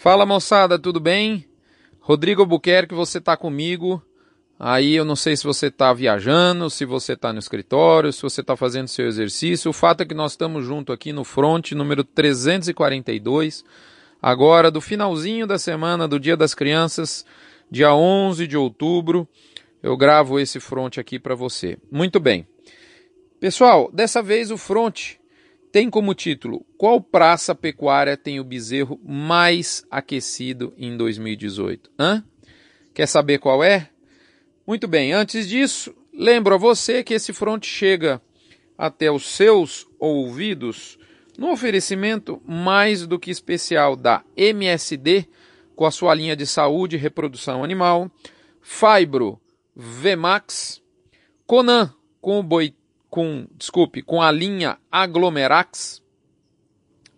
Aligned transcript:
Fala 0.00 0.24
moçada, 0.24 0.78
tudo 0.78 0.98
bem? 0.98 1.44
Rodrigo 2.00 2.40
Albuquerque, 2.40 2.94
você 2.94 3.18
está 3.18 3.36
comigo. 3.36 4.02
Aí 4.58 4.94
eu 4.94 5.04
não 5.04 5.14
sei 5.14 5.36
se 5.36 5.44
você 5.44 5.66
está 5.66 5.92
viajando, 5.92 6.70
se 6.70 6.86
você 6.86 7.12
está 7.12 7.34
no 7.34 7.38
escritório, 7.38 8.10
se 8.10 8.22
você 8.22 8.40
está 8.40 8.56
fazendo 8.56 8.88
seu 8.88 9.06
exercício. 9.06 9.68
O 9.68 9.74
fato 9.74 10.00
é 10.00 10.06
que 10.06 10.14
nós 10.14 10.32
estamos 10.32 10.64
junto 10.64 10.90
aqui 10.90 11.12
no 11.12 11.22
front 11.22 11.72
número 11.72 12.02
342, 12.02 13.62
agora 14.22 14.70
do 14.70 14.80
finalzinho 14.80 15.46
da 15.46 15.58
semana 15.58 16.08
do 16.08 16.18
Dia 16.18 16.34
das 16.34 16.54
Crianças, 16.54 17.26
dia 17.70 17.94
11 17.94 18.46
de 18.46 18.56
outubro. 18.56 19.28
Eu 19.82 19.98
gravo 19.98 20.40
esse 20.40 20.58
front 20.60 20.96
aqui 20.96 21.18
para 21.18 21.34
você. 21.34 21.76
Muito 21.92 22.18
bem. 22.18 22.46
Pessoal, 23.38 23.90
dessa 23.92 24.22
vez 24.22 24.50
o 24.50 24.56
front 24.56 25.19
tem 25.72 25.88
como 25.88 26.14
título 26.14 26.64
Qual 26.76 27.00
praça 27.00 27.54
pecuária 27.54 28.16
tem 28.16 28.40
o 28.40 28.44
bezerro 28.44 29.00
mais 29.04 29.84
aquecido 29.90 30.74
em 30.76 30.96
2018? 30.96 31.90
Hã? 31.98 32.24
Quer 32.92 33.06
saber 33.06 33.38
qual 33.38 33.62
é? 33.62 33.90
Muito 34.66 34.86
bem, 34.86 35.12
antes 35.12 35.48
disso, 35.48 35.94
lembro 36.12 36.54
a 36.54 36.58
você 36.58 37.02
que 37.02 37.14
esse 37.14 37.32
front 37.32 37.64
chega 37.64 38.20
até 38.76 39.10
os 39.10 39.26
seus 39.26 39.86
ouvidos 39.98 40.98
no 41.38 41.50
oferecimento 41.50 42.40
mais 42.46 43.06
do 43.06 43.18
que 43.18 43.30
especial 43.30 43.96
da 43.96 44.22
MSD, 44.36 45.26
com 45.74 45.86
a 45.86 45.90
sua 45.90 46.14
linha 46.14 46.36
de 46.36 46.46
saúde 46.46 46.96
e 46.96 46.98
reprodução 46.98 47.64
animal, 47.64 48.10
Fibro 48.60 49.40
Vmax, 49.74 50.82
Conan 51.46 51.94
com 52.20 52.38
o 52.38 52.42
boi 52.42 52.74
com, 53.10 53.46
desculpe, 53.56 54.00
com 54.00 54.22
a 54.22 54.30
linha 54.30 54.78
Aglomerax, 54.90 56.00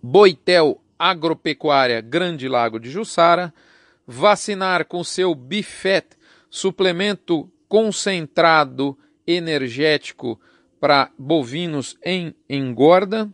Boitel 0.03 0.81
Agropecuária 0.99 2.01
Grande 2.01 2.49
Lago 2.49 2.81
de 2.81 2.91
Jussara, 2.91 3.53
vacinar 4.07 4.87
com 4.87 5.05
seu 5.05 5.35
Bifet, 5.35 6.07
suplemento 6.51 7.51
concentrado 7.69 8.99
energético 9.27 10.41
para 10.81 11.11
bovinos 11.17 11.97
em 12.05 12.35
engorda, 12.49 13.31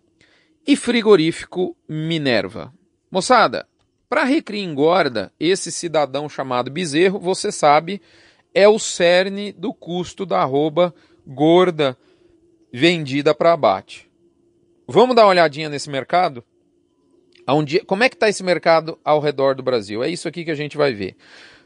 e 0.67 0.77
frigorífico 0.77 1.75
Minerva. 1.89 2.75
Moçada, 3.11 3.67
para 4.07 4.25
recria 4.25 4.63
engorda, 4.63 5.33
esse 5.41 5.73
cidadão 5.73 6.29
chamado 6.29 6.71
bezerro, 6.71 7.19
você 7.19 7.51
sabe, 7.51 8.03
é 8.53 8.69
o 8.69 8.79
cerne 8.79 9.51
do 9.51 9.73
custo 9.73 10.27
da 10.27 10.41
arroba 10.41 10.95
gorda 11.27 11.97
vendida 12.73 13.35
para 13.35 13.53
abate. 13.53 14.09
Vamos 14.87 15.15
dar 15.15 15.23
uma 15.25 15.31
olhadinha 15.31 15.69
nesse 15.69 15.91
mercado? 15.91 16.45
Aonde, 17.47 17.81
como 17.81 18.05
é 18.05 18.09
que 18.09 18.17
está 18.17 18.29
esse 18.29 18.43
mercado 18.43 18.99
ao 19.05 19.21
redor 19.21 19.55
do 19.55 19.63
Brasil? 19.63 20.03
É 20.03 20.11
isso 20.11 20.29
aqui 20.29 20.45
que 20.45 20.51
a 20.51 20.55
gente 20.55 20.77
vai 20.77 20.93
ver. 20.93 21.17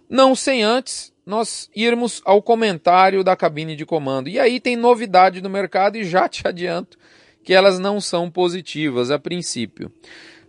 Não 0.09 0.34
sem 0.34 0.62
antes 0.62 1.12
nós 1.25 1.70
irmos 1.75 2.20
ao 2.25 2.42
comentário 2.42 3.25
da 3.25 3.36
cabine 3.36 3.77
de 3.77 3.86
comando. 3.86 4.28
E 4.28 4.39
aí 4.39 4.61
tem 4.61 4.77
novidade 4.77 5.41
no 5.41 5.48
mercado 5.48 5.97
e 5.97 6.05
já 6.05 6.28
te 6.28 6.47
adianto 6.48 6.98
que 7.42 7.53
elas 7.53 7.78
não 7.78 8.00
são 8.00 8.31
positivas 8.31 9.11
a 9.11 9.19
princípio. 9.19 9.91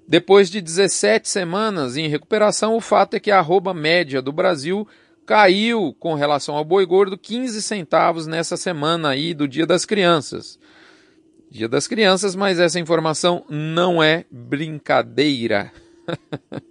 Depois 0.07 0.49
de 0.49 0.61
17 0.61 1.27
semanas 1.29 1.95
em 1.95 2.07
recuperação, 2.07 2.75
o 2.75 2.81
fato 2.81 3.15
é 3.15 3.19
que 3.19 3.31
a 3.31 3.43
média 3.73 4.21
do 4.21 4.31
Brasil 4.31 4.87
caiu 5.25 5.95
com 5.99 6.13
relação 6.13 6.55
ao 6.55 6.65
boi 6.65 6.85
gordo 6.85 7.17
15 7.17 7.61
centavos 7.61 8.27
nessa 8.27 8.57
semana 8.57 9.09
aí 9.09 9.33
do 9.33 9.47
Dia 9.47 9.65
das 9.65 9.85
Crianças. 9.85 10.59
Dia 11.49 11.69
das 11.69 11.87
Crianças, 11.87 12.35
mas 12.35 12.59
essa 12.59 12.79
informação 12.79 13.45
não 13.49 14.01
é 14.01 14.25
brincadeira. 14.31 15.71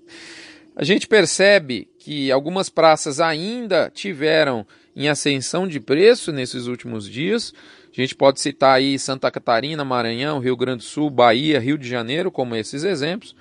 A 0.75 0.85
gente 0.85 1.07
percebe 1.07 1.89
que 1.99 2.33
algumas 2.33 2.69
praças 2.69 3.21
ainda 3.21 3.91
tiveram 3.93 4.67
em 4.97 5.09
ascensão 5.09 5.69
de 5.69 5.79
preço 5.79 6.33
nesses 6.33 6.67
últimos 6.67 7.09
dias. 7.09 7.53
A 7.93 8.01
gente 8.01 8.15
pode 8.15 8.41
citar 8.41 8.77
aí 8.77 8.99
Santa 8.99 9.31
Catarina, 9.31 9.85
Maranhão, 9.85 10.39
Rio 10.39 10.57
Grande 10.57 10.79
do 10.79 10.85
Sul, 10.85 11.11
Bahia, 11.11 11.61
Rio 11.61 11.77
de 11.77 11.87
Janeiro 11.87 12.31
como 12.31 12.57
esses 12.57 12.85
exemplos 12.85 13.37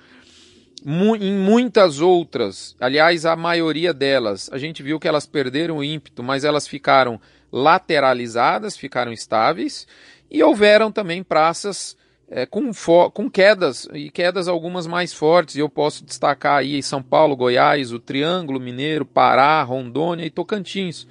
em 0.84 1.32
muitas 1.32 2.00
outras, 2.00 2.76
aliás, 2.80 3.24
a 3.24 3.36
maioria 3.36 3.94
delas, 3.94 4.50
a 4.52 4.58
gente 4.58 4.82
viu 4.82 4.98
que 4.98 5.06
elas 5.06 5.26
perderam 5.26 5.78
o 5.78 5.84
ímpeto, 5.84 6.22
mas 6.22 6.44
elas 6.44 6.66
ficaram 6.66 7.20
lateralizadas, 7.52 8.76
ficaram 8.76 9.12
estáveis, 9.12 9.86
e 10.30 10.42
houveram 10.42 10.90
também 10.90 11.22
praças 11.22 11.96
é, 12.28 12.46
com, 12.46 12.70
com 13.12 13.30
quedas, 13.30 13.86
e 13.92 14.10
quedas 14.10 14.48
algumas 14.48 14.86
mais 14.86 15.12
fortes, 15.12 15.54
e 15.54 15.60
eu 15.60 15.68
posso 15.68 16.04
destacar 16.04 16.58
aí 16.58 16.82
São 16.82 17.02
Paulo, 17.02 17.36
Goiás, 17.36 17.92
o 17.92 18.00
Triângulo 18.00 18.58
Mineiro, 18.58 19.04
Pará, 19.04 19.62
Rondônia 19.62 20.24
e 20.24 20.30
Tocantins, 20.30 21.06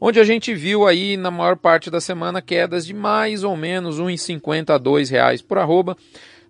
onde 0.00 0.20
a 0.20 0.24
gente 0.24 0.52
viu 0.52 0.86
aí 0.86 1.16
na 1.16 1.30
maior 1.30 1.56
parte 1.56 1.90
da 1.90 2.00
semana 2.00 2.42
quedas 2.42 2.84
de 2.84 2.92
mais 2.92 3.42
ou 3.42 3.56
menos 3.56 3.98
R$ 3.98 4.04
1,50 4.04 4.70
a 4.70 4.76
R$ 4.76 5.04
reais 5.10 5.40
por 5.40 5.56
arroba, 5.56 5.96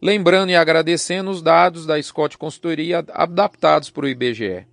lembrando 0.04 0.50
e 0.50 0.54
agradecendo 0.54 1.30
os 1.30 1.40
dados 1.40 1.86
da 1.86 2.00
Scott 2.02 2.36
Consultoria 2.36 3.02
adaptados 3.10 3.88
para 3.88 4.04
o 4.04 4.08
IBGE. 4.08 4.66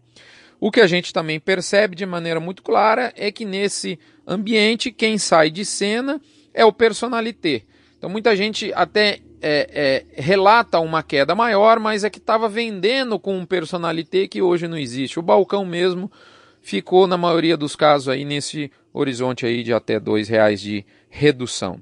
O 0.59 0.69
que 0.69 0.81
a 0.81 0.87
gente 0.87 1.13
também 1.13 1.39
percebe 1.39 1.95
de 1.95 2.05
maneira 2.05 2.41
muito 2.41 2.61
clara 2.61 3.13
é 3.15 3.31
que 3.31 3.45
nesse 3.45 3.97
ambiente 4.27 4.91
quem 4.91 5.17
sai 5.17 5.49
de 5.49 5.63
cena 5.63 6.19
é 6.53 6.65
o 6.65 6.73
personalité. 6.73 7.63
Então 7.97 8.09
muita 8.09 8.35
gente 8.35 8.73
até 8.75 9.19
é, 9.41 10.03
é, 10.11 10.21
relata 10.21 10.81
uma 10.81 11.01
queda 11.01 11.33
maior, 11.33 11.79
mas 11.79 12.03
é 12.03 12.09
que 12.09 12.19
estava 12.19 12.49
vendendo 12.49 13.17
com 13.17 13.37
um 13.37 13.45
personalité 13.45 14.27
que 14.27 14.41
hoje 14.41 14.67
não 14.67 14.77
existe. 14.77 15.17
O 15.17 15.23
balcão 15.23 15.63
mesmo 15.63 16.11
ficou 16.61 17.07
na 17.07 17.17
maioria 17.17 17.55
dos 17.55 17.73
casos 17.73 18.09
aí 18.09 18.25
nesse 18.25 18.69
horizonte 18.93 19.45
aí 19.45 19.63
de 19.63 19.73
até 19.73 19.97
dois 19.97 20.27
reais 20.27 20.59
de 20.59 20.85
redução. 21.09 21.81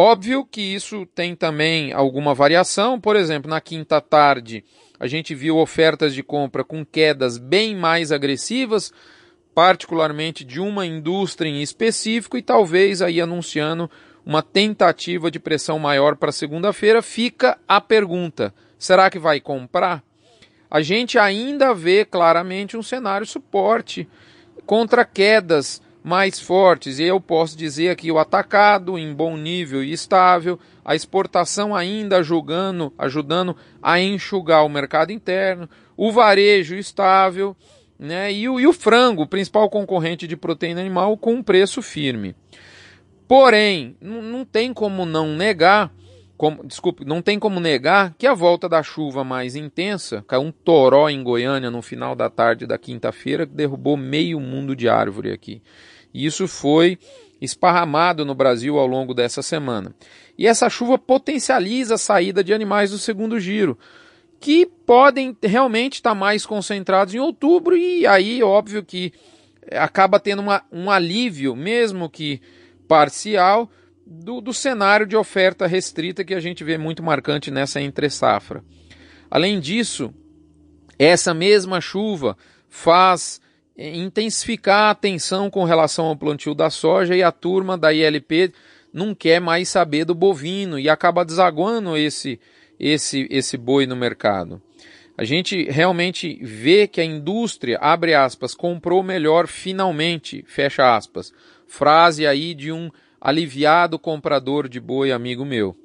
Óbvio 0.00 0.46
que 0.46 0.60
isso 0.60 1.04
tem 1.06 1.34
também 1.34 1.92
alguma 1.92 2.32
variação, 2.32 3.00
por 3.00 3.16
exemplo, 3.16 3.50
na 3.50 3.60
quinta 3.60 4.00
tarde 4.00 4.64
a 4.96 5.08
gente 5.08 5.34
viu 5.34 5.58
ofertas 5.58 6.14
de 6.14 6.22
compra 6.22 6.62
com 6.62 6.86
quedas 6.86 7.36
bem 7.36 7.74
mais 7.74 8.12
agressivas, 8.12 8.92
particularmente 9.52 10.44
de 10.44 10.60
uma 10.60 10.86
indústria 10.86 11.48
em 11.48 11.60
específico 11.62 12.38
e 12.38 12.42
talvez 12.42 13.02
aí 13.02 13.20
anunciando 13.20 13.90
uma 14.24 14.40
tentativa 14.40 15.32
de 15.32 15.40
pressão 15.40 15.80
maior 15.80 16.14
para 16.14 16.30
segunda-feira. 16.30 17.02
Fica 17.02 17.58
a 17.66 17.80
pergunta: 17.80 18.54
será 18.78 19.10
que 19.10 19.18
vai 19.18 19.40
comprar? 19.40 20.04
A 20.70 20.80
gente 20.80 21.18
ainda 21.18 21.74
vê 21.74 22.04
claramente 22.04 22.76
um 22.76 22.84
cenário 22.84 23.26
suporte 23.26 24.08
contra 24.64 25.04
quedas 25.04 25.82
mais 26.08 26.40
fortes. 26.40 26.98
E 26.98 27.04
eu 27.04 27.20
posso 27.20 27.56
dizer 27.56 27.90
aqui 27.90 28.10
o 28.10 28.18
atacado 28.18 28.98
em 28.98 29.12
bom 29.12 29.36
nível 29.36 29.84
e 29.84 29.92
estável, 29.92 30.58
a 30.82 30.94
exportação 30.94 31.76
ainda 31.76 32.16
ajudando, 32.16 32.92
ajudando 32.96 33.54
a 33.82 34.00
enxugar 34.00 34.64
o 34.64 34.70
mercado 34.70 35.12
interno, 35.12 35.68
o 35.96 36.10
varejo 36.10 36.74
estável, 36.74 37.54
né? 37.98 38.32
E 38.32 38.48
o, 38.48 38.58
e 38.58 38.66
o 38.66 38.72
frango, 38.72 39.26
principal 39.26 39.68
concorrente 39.68 40.26
de 40.26 40.36
proteína 40.36 40.80
animal, 40.80 41.16
com 41.18 41.34
um 41.34 41.42
preço 41.42 41.82
firme. 41.82 42.34
Porém, 43.26 43.94
não 44.00 44.46
tem 44.46 44.72
como 44.72 45.04
não 45.04 45.36
negar 45.36 45.92
como, 46.38 46.64
desculpe, 46.64 47.04
não 47.04 47.20
tem 47.20 47.36
como 47.36 47.58
negar 47.58 48.14
que 48.16 48.24
a 48.24 48.32
volta 48.32 48.68
da 48.68 48.80
chuva 48.80 49.24
mais 49.24 49.56
intensa, 49.56 50.24
caiu 50.26 50.42
um 50.42 50.52
toró 50.52 51.10
em 51.10 51.20
Goiânia 51.20 51.68
no 51.68 51.82
final 51.82 52.14
da 52.14 52.30
tarde 52.30 52.64
da 52.64 52.78
quinta-feira, 52.78 53.44
derrubou 53.44 53.96
meio 53.96 54.38
mundo 54.38 54.76
de 54.76 54.88
árvore 54.88 55.32
aqui. 55.32 55.60
E 56.12 56.26
isso 56.26 56.48
foi 56.48 56.98
esparramado 57.40 58.24
no 58.24 58.34
Brasil 58.34 58.78
ao 58.78 58.86
longo 58.86 59.14
dessa 59.14 59.42
semana. 59.42 59.94
E 60.36 60.46
essa 60.46 60.68
chuva 60.68 60.98
potencializa 60.98 61.94
a 61.94 61.98
saída 61.98 62.42
de 62.42 62.52
animais 62.52 62.90
do 62.90 62.98
segundo 62.98 63.38
giro, 63.38 63.78
que 64.40 64.66
podem 64.66 65.36
realmente 65.42 65.94
estar 65.94 66.14
mais 66.14 66.46
concentrados 66.46 67.14
em 67.14 67.18
outubro, 67.18 67.76
e 67.76 68.06
aí, 68.06 68.42
óbvio 68.42 68.84
que 68.84 69.12
acaba 69.72 70.20
tendo 70.20 70.40
uma, 70.40 70.62
um 70.72 70.90
alívio, 70.90 71.54
mesmo 71.54 72.08
que 72.08 72.40
parcial, 72.86 73.70
do, 74.06 74.40
do 74.40 74.54
cenário 74.54 75.06
de 75.06 75.16
oferta 75.16 75.66
restrita 75.66 76.24
que 76.24 76.34
a 76.34 76.40
gente 76.40 76.64
vê 76.64 76.78
muito 76.78 77.02
marcante 77.02 77.50
nessa 77.50 77.80
entre-safra. 77.80 78.64
Além 79.30 79.60
disso, 79.60 80.14
essa 80.98 81.34
mesma 81.34 81.80
chuva 81.80 82.36
faz 82.68 83.40
intensificar 83.78 84.88
a 84.88 84.90
atenção 84.90 85.48
com 85.48 85.62
relação 85.62 86.06
ao 86.06 86.16
plantio 86.16 86.54
da 86.54 86.68
soja 86.68 87.14
e 87.14 87.22
a 87.22 87.30
turma 87.30 87.78
da 87.78 87.92
ILP 87.92 88.52
não 88.92 89.14
quer 89.14 89.40
mais 89.40 89.68
saber 89.68 90.04
do 90.04 90.14
bovino 90.14 90.78
e 90.78 90.88
acaba 90.88 91.24
desaguando 91.24 91.96
esse, 91.96 92.40
esse, 92.80 93.28
esse 93.30 93.56
boi 93.56 93.86
no 93.86 93.94
mercado. 93.94 94.60
A 95.16 95.24
gente 95.24 95.64
realmente 95.64 96.38
vê 96.42 96.86
que 96.86 97.00
a 97.00 97.04
indústria, 97.04 97.78
abre 97.80 98.14
aspas, 98.14 98.54
comprou 98.54 99.02
melhor 99.02 99.46
finalmente, 99.46 100.44
fecha 100.46 100.96
aspas. 100.96 101.32
Frase 101.66 102.26
aí 102.26 102.54
de 102.54 102.72
um 102.72 102.90
aliviado 103.20 103.98
comprador 103.98 104.68
de 104.68 104.80
boi 104.80 105.10
amigo 105.10 105.44
meu. 105.44 105.76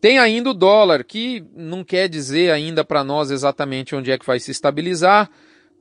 Tem 0.00 0.18
ainda 0.18 0.50
o 0.50 0.54
dólar, 0.54 1.04
que 1.04 1.44
não 1.54 1.84
quer 1.84 2.08
dizer 2.08 2.50
ainda 2.50 2.82
para 2.82 3.04
nós 3.04 3.30
exatamente 3.30 3.94
onde 3.94 4.10
é 4.10 4.18
que 4.18 4.26
vai 4.26 4.40
se 4.40 4.50
estabilizar. 4.50 5.30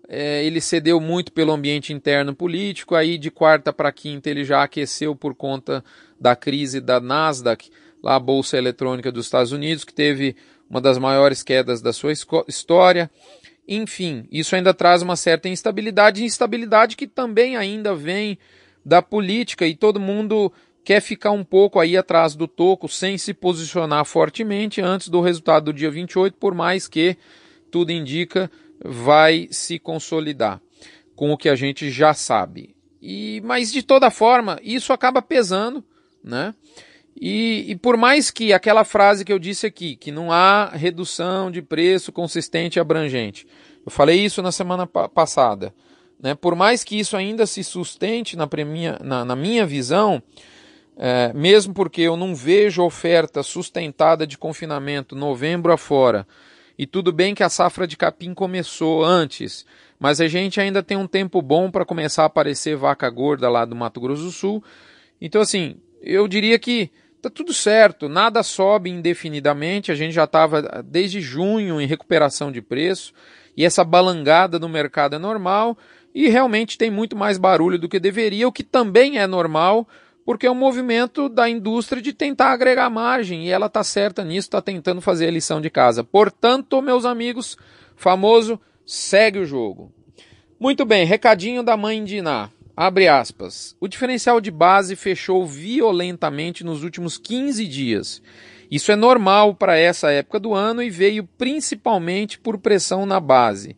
É, 0.07 0.43
ele 0.43 0.59
cedeu 0.59 0.99
muito 0.99 1.31
pelo 1.31 1.51
ambiente 1.51 1.93
interno 1.93 2.35
político, 2.35 2.95
aí 2.95 3.17
de 3.17 3.31
quarta 3.31 3.71
para 3.71 3.91
quinta 3.91 4.29
ele 4.29 4.43
já 4.43 4.63
aqueceu 4.63 5.15
por 5.15 5.33
conta 5.33 5.83
da 6.19 6.35
crise 6.35 6.81
da 6.81 6.99
Nasdaq, 6.99 7.69
lá 8.03 8.15
a 8.15 8.19
bolsa 8.19 8.57
eletrônica 8.57 9.11
dos 9.11 9.25
Estados 9.25 9.51
Unidos, 9.51 9.85
que 9.85 9.93
teve 9.93 10.35
uma 10.69 10.81
das 10.81 10.97
maiores 10.97 11.43
quedas 11.43 11.81
da 11.81 11.93
sua 11.93 12.11
história. 12.47 13.09
Enfim, 13.67 14.27
isso 14.31 14.55
ainda 14.55 14.73
traz 14.73 15.01
uma 15.01 15.15
certa 15.15 15.47
instabilidade, 15.47 16.23
instabilidade 16.23 16.97
que 16.97 17.07
também 17.07 17.55
ainda 17.55 17.95
vem 17.95 18.37
da 18.83 19.01
política 19.01 19.67
e 19.67 19.75
todo 19.75 19.99
mundo 19.99 20.51
quer 20.83 21.01
ficar 21.01 21.31
um 21.31 21.43
pouco 21.43 21.79
aí 21.79 21.95
atrás 21.95 22.35
do 22.35 22.47
toco 22.47 22.87
sem 22.87 23.17
se 23.17 23.33
posicionar 23.33 24.03
fortemente 24.05 24.81
antes 24.81 25.09
do 25.09 25.21
resultado 25.21 25.65
do 25.65 25.73
dia 25.73 25.91
28, 25.91 26.35
por 26.37 26.55
mais 26.55 26.87
que 26.87 27.15
tudo 27.69 27.91
indica 27.91 28.49
vai 28.83 29.47
se 29.51 29.79
consolidar 29.79 30.61
com 31.15 31.31
o 31.31 31.37
que 31.37 31.49
a 31.49 31.55
gente 31.55 31.89
já 31.89 32.13
sabe. 32.13 32.75
E 33.01 33.41
mas 33.43 33.71
de 33.71 33.81
toda 33.83 34.11
forma, 34.11 34.59
isso 34.63 34.93
acaba 34.93 35.21
pesando, 35.21 35.83
né? 36.23 36.53
E, 37.15 37.65
e, 37.71 37.75
por 37.75 37.97
mais 37.97 38.31
que 38.31 38.53
aquela 38.53 38.83
frase 38.83 39.25
que 39.25 39.33
eu 39.33 39.37
disse 39.37 39.65
aqui, 39.67 39.95
que 39.95 40.11
não 40.11 40.31
há 40.31 40.69
redução 40.69 41.51
de 41.51 41.61
preço 41.61 42.11
consistente 42.11 42.77
e 42.77 42.79
abrangente, 42.79 43.45
eu 43.85 43.91
falei 43.91 44.23
isso 44.23 44.41
na 44.41 44.51
semana 44.51 44.87
passada, 44.87 45.73
né? 46.19 46.35
por 46.35 46.55
mais 46.55 46.83
que 46.83 46.97
isso 46.99 47.17
ainda 47.17 47.45
se 47.45 47.63
sustente 47.63 48.37
na, 48.37 48.47
minha, 48.65 48.97
na, 49.03 49.25
na 49.25 49.35
minha 49.35 49.65
visão, 49.65 50.23
é, 50.97 51.33
mesmo 51.33 51.73
porque 51.73 52.01
eu 52.01 52.15
não 52.15 52.33
vejo 52.33 52.83
oferta 52.83 53.43
sustentada 53.43 54.25
de 54.25 54.37
confinamento 54.37 55.15
novembro 55.15 55.73
afora, 55.73 56.27
e 56.77 56.85
tudo 56.85 57.11
bem 57.11 57.35
que 57.35 57.43
a 57.43 57.49
safra 57.49 57.87
de 57.87 57.97
capim 57.97 58.33
começou 58.33 59.03
antes, 59.03 59.65
mas 59.99 60.19
a 60.19 60.27
gente 60.27 60.59
ainda 60.59 60.81
tem 60.81 60.97
um 60.97 61.07
tempo 61.07 61.41
bom 61.41 61.69
para 61.69 61.85
começar 61.85 62.23
a 62.23 62.25
aparecer 62.25 62.75
vaca 62.75 63.09
gorda 63.09 63.49
lá 63.49 63.65
do 63.65 63.75
Mato 63.75 64.01
Grosso 64.01 64.23
do 64.23 64.31
Sul. 64.31 64.63
Então, 65.19 65.41
assim, 65.41 65.75
eu 66.01 66.27
diria 66.27 66.57
que 66.57 66.89
tá 67.21 67.29
tudo 67.29 67.53
certo, 67.53 68.09
nada 68.09 68.41
sobe 68.41 68.89
indefinidamente, 68.89 69.91
a 69.91 69.95
gente 69.95 70.13
já 70.13 70.23
estava 70.23 70.83
desde 70.83 71.21
junho 71.21 71.79
em 71.79 71.85
recuperação 71.85 72.51
de 72.51 72.61
preço, 72.61 73.13
e 73.55 73.63
essa 73.63 73.83
balangada 73.83 74.57
no 74.57 74.67
mercado 74.67 75.15
é 75.15 75.19
normal, 75.19 75.77
e 76.15 76.27
realmente 76.27 76.77
tem 76.77 76.89
muito 76.89 77.15
mais 77.15 77.37
barulho 77.37 77.77
do 77.77 77.87
que 77.87 77.99
deveria, 77.99 78.47
o 78.47 78.51
que 78.51 78.63
também 78.63 79.19
é 79.19 79.27
normal, 79.27 79.87
porque 80.25 80.45
é 80.45 80.51
um 80.51 80.55
movimento 80.55 81.27
da 81.27 81.49
indústria 81.49 82.01
de 82.01 82.13
tentar 82.13 82.51
agregar 82.51 82.89
margem, 82.89 83.47
e 83.47 83.49
ela 83.49 83.67
está 83.67 83.83
certa 83.83 84.23
nisso, 84.23 84.47
está 84.47 84.61
tentando 84.61 85.01
fazer 85.01 85.27
a 85.27 85.31
lição 85.31 85.59
de 85.59 85.69
casa. 85.69 86.03
Portanto, 86.03 86.81
meus 86.81 87.05
amigos, 87.05 87.57
famoso, 87.95 88.59
segue 88.85 89.39
o 89.39 89.45
jogo. 89.45 89.91
Muito 90.59 90.85
bem, 90.85 91.05
recadinho 91.05 91.63
da 91.63 91.75
mãe 91.75 92.03
Diná. 92.03 92.49
Abre 92.75 93.07
aspas. 93.07 93.75
O 93.79 93.87
diferencial 93.87 94.39
de 94.39 94.49
base 94.49 94.95
fechou 94.95 95.45
violentamente 95.45 96.63
nos 96.63 96.83
últimos 96.83 97.17
15 97.17 97.67
dias. 97.67 98.21
Isso 98.71 98.91
é 98.91 98.95
normal 98.95 99.53
para 99.53 99.77
essa 99.77 100.11
época 100.11 100.39
do 100.39 100.53
ano 100.53 100.81
e 100.81 100.89
veio 100.89 101.27
principalmente 101.37 102.39
por 102.39 102.57
pressão 102.57 103.05
na 103.05 103.19
base. 103.19 103.75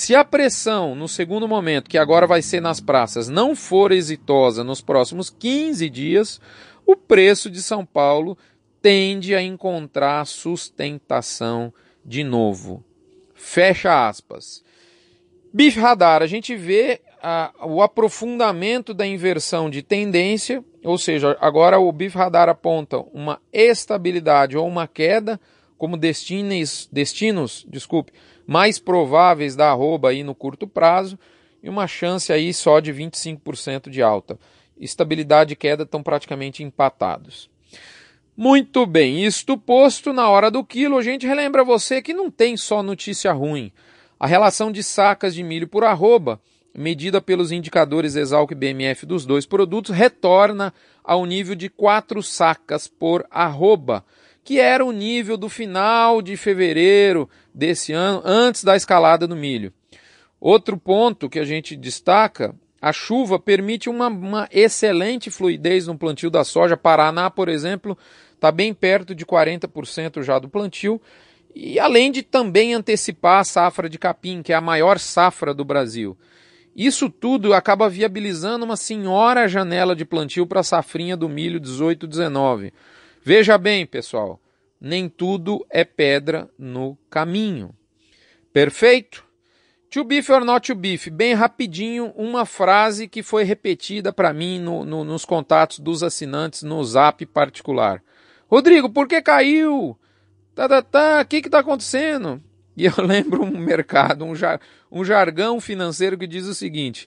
Se 0.00 0.14
a 0.14 0.24
pressão 0.24 0.94
no 0.94 1.08
segundo 1.08 1.48
momento, 1.48 1.90
que 1.90 1.98
agora 1.98 2.24
vai 2.24 2.40
ser 2.40 2.60
nas 2.60 2.78
praças, 2.78 3.28
não 3.28 3.56
for 3.56 3.90
exitosa 3.90 4.62
nos 4.62 4.80
próximos 4.80 5.28
15 5.28 5.90
dias, 5.90 6.40
o 6.86 6.94
preço 6.94 7.50
de 7.50 7.60
São 7.60 7.84
Paulo 7.84 8.38
tende 8.80 9.34
a 9.34 9.42
encontrar 9.42 10.24
sustentação 10.24 11.74
de 12.04 12.22
novo. 12.22 12.84
Fecha 13.34 14.08
aspas. 14.08 14.62
Bife 15.52 15.80
Radar, 15.80 16.22
a 16.22 16.28
gente 16.28 16.54
vê 16.54 17.00
o 17.64 17.82
aprofundamento 17.82 18.94
da 18.94 19.04
inversão 19.04 19.68
de 19.68 19.82
tendência, 19.82 20.64
ou 20.84 20.96
seja, 20.96 21.36
agora 21.40 21.80
o 21.80 21.90
BIF 21.90 22.16
Radar 22.16 22.48
aponta 22.48 22.98
uma 23.12 23.40
estabilidade 23.52 24.56
ou 24.56 24.64
uma 24.64 24.86
queda 24.86 25.40
como 25.76 25.96
destinos 25.96 26.88
desculpe, 27.68 28.12
mais 28.48 28.78
prováveis 28.78 29.54
da 29.54 29.68
arroba 29.68 30.08
aí 30.08 30.24
no 30.24 30.34
curto 30.34 30.66
prazo 30.66 31.18
e 31.62 31.68
uma 31.68 31.86
chance 31.86 32.32
aí 32.32 32.54
só 32.54 32.80
de 32.80 32.94
25% 32.94 33.90
de 33.90 34.02
alta. 34.02 34.38
Estabilidade 34.80 35.52
e 35.52 35.56
queda 35.56 35.82
estão 35.82 36.02
praticamente 36.02 36.62
empatados. 36.62 37.50
Muito 38.34 38.86
bem, 38.86 39.22
isto 39.22 39.58
posto, 39.58 40.14
na 40.14 40.30
hora 40.30 40.50
do 40.50 40.64
quilo, 40.64 40.96
a 40.96 41.02
gente 41.02 41.26
relembra 41.26 41.62
você 41.62 42.00
que 42.00 42.14
não 42.14 42.30
tem 42.30 42.56
só 42.56 42.82
notícia 42.82 43.30
ruim. 43.32 43.70
A 44.18 44.26
relação 44.26 44.72
de 44.72 44.82
sacas 44.82 45.34
de 45.34 45.42
milho 45.42 45.68
por 45.68 45.84
arroba 45.84 46.40
medida 46.78 47.20
pelos 47.20 47.50
indicadores 47.50 48.14
Exalc 48.14 48.52
e 48.52 48.54
BMF 48.54 49.04
dos 49.04 49.26
dois 49.26 49.44
produtos, 49.44 49.94
retorna 49.94 50.72
ao 51.02 51.26
nível 51.26 51.56
de 51.56 51.68
4 51.68 52.22
sacas 52.22 52.86
por 52.86 53.26
arroba, 53.30 54.04
que 54.48 54.58
era 54.58 54.82
o 54.82 54.92
nível 54.92 55.36
do 55.36 55.46
final 55.46 56.22
de 56.22 56.34
fevereiro 56.34 57.28
desse 57.52 57.92
ano, 57.92 58.22
antes 58.24 58.64
da 58.64 58.74
escalada 58.74 59.26
do 59.26 59.36
milho. 59.36 59.74
Outro 60.40 60.78
ponto 60.78 61.28
que 61.28 61.38
a 61.38 61.44
gente 61.44 61.76
destaca, 61.76 62.56
a 62.80 62.90
chuva 62.90 63.38
permite 63.38 63.90
uma, 63.90 64.08
uma 64.08 64.48
excelente 64.50 65.30
fluidez 65.30 65.86
no 65.86 65.98
plantio 65.98 66.30
da 66.30 66.44
soja. 66.44 66.78
Paraná, 66.78 67.28
por 67.28 67.50
exemplo, 67.50 67.94
está 68.34 68.50
bem 68.50 68.72
perto 68.72 69.14
de 69.14 69.26
40% 69.26 70.22
já 70.22 70.38
do 70.38 70.48
plantio. 70.48 70.98
E 71.54 71.78
além 71.78 72.10
de 72.10 72.22
também 72.22 72.72
antecipar 72.72 73.40
a 73.40 73.44
safra 73.44 73.86
de 73.86 73.98
capim, 73.98 74.40
que 74.42 74.54
é 74.54 74.56
a 74.56 74.62
maior 74.62 74.98
safra 74.98 75.52
do 75.52 75.62
Brasil. 75.62 76.16
Isso 76.74 77.10
tudo 77.10 77.52
acaba 77.52 77.86
viabilizando 77.86 78.64
uma 78.64 78.78
senhora 78.78 79.46
janela 79.46 79.94
de 79.94 80.06
plantio 80.06 80.46
para 80.46 80.60
a 80.60 80.64
safrinha 80.64 81.18
do 81.18 81.28
milho 81.28 81.60
18-19. 81.60 82.72
Veja 83.28 83.58
bem, 83.58 83.84
pessoal, 83.84 84.40
nem 84.80 85.06
tudo 85.06 85.62
é 85.68 85.84
pedra 85.84 86.48
no 86.58 86.96
caminho. 87.10 87.76
Perfeito? 88.54 89.22
To 89.90 90.02
beef 90.02 90.30
or 90.30 90.46
not 90.46 90.66
to 90.66 90.74
beef? 90.74 91.10
Bem 91.10 91.34
rapidinho, 91.34 92.06
uma 92.16 92.46
frase 92.46 93.06
que 93.06 93.22
foi 93.22 93.44
repetida 93.44 94.14
para 94.14 94.32
mim 94.32 94.58
no, 94.58 94.82
no, 94.82 95.04
nos 95.04 95.26
contatos 95.26 95.78
dos 95.78 96.02
assinantes 96.02 96.62
no 96.62 96.82
zap 96.82 97.26
particular. 97.26 98.02
Rodrigo, 98.50 98.88
por 98.88 99.06
que 99.06 99.20
caiu? 99.20 99.94
Tá, 100.54 100.66
tá, 100.66 100.80
tá, 100.80 101.20
o 101.20 101.26
que 101.26 101.42
que 101.42 101.50
tá 101.50 101.58
acontecendo? 101.58 102.42
E 102.74 102.86
eu 102.86 102.94
lembro 103.04 103.44
um 103.44 103.58
mercado, 103.58 104.24
um, 104.24 104.34
jar, 104.34 104.58
um 104.90 105.04
jargão 105.04 105.60
financeiro 105.60 106.16
que 106.16 106.26
diz 106.26 106.46
o 106.46 106.54
seguinte: 106.54 107.06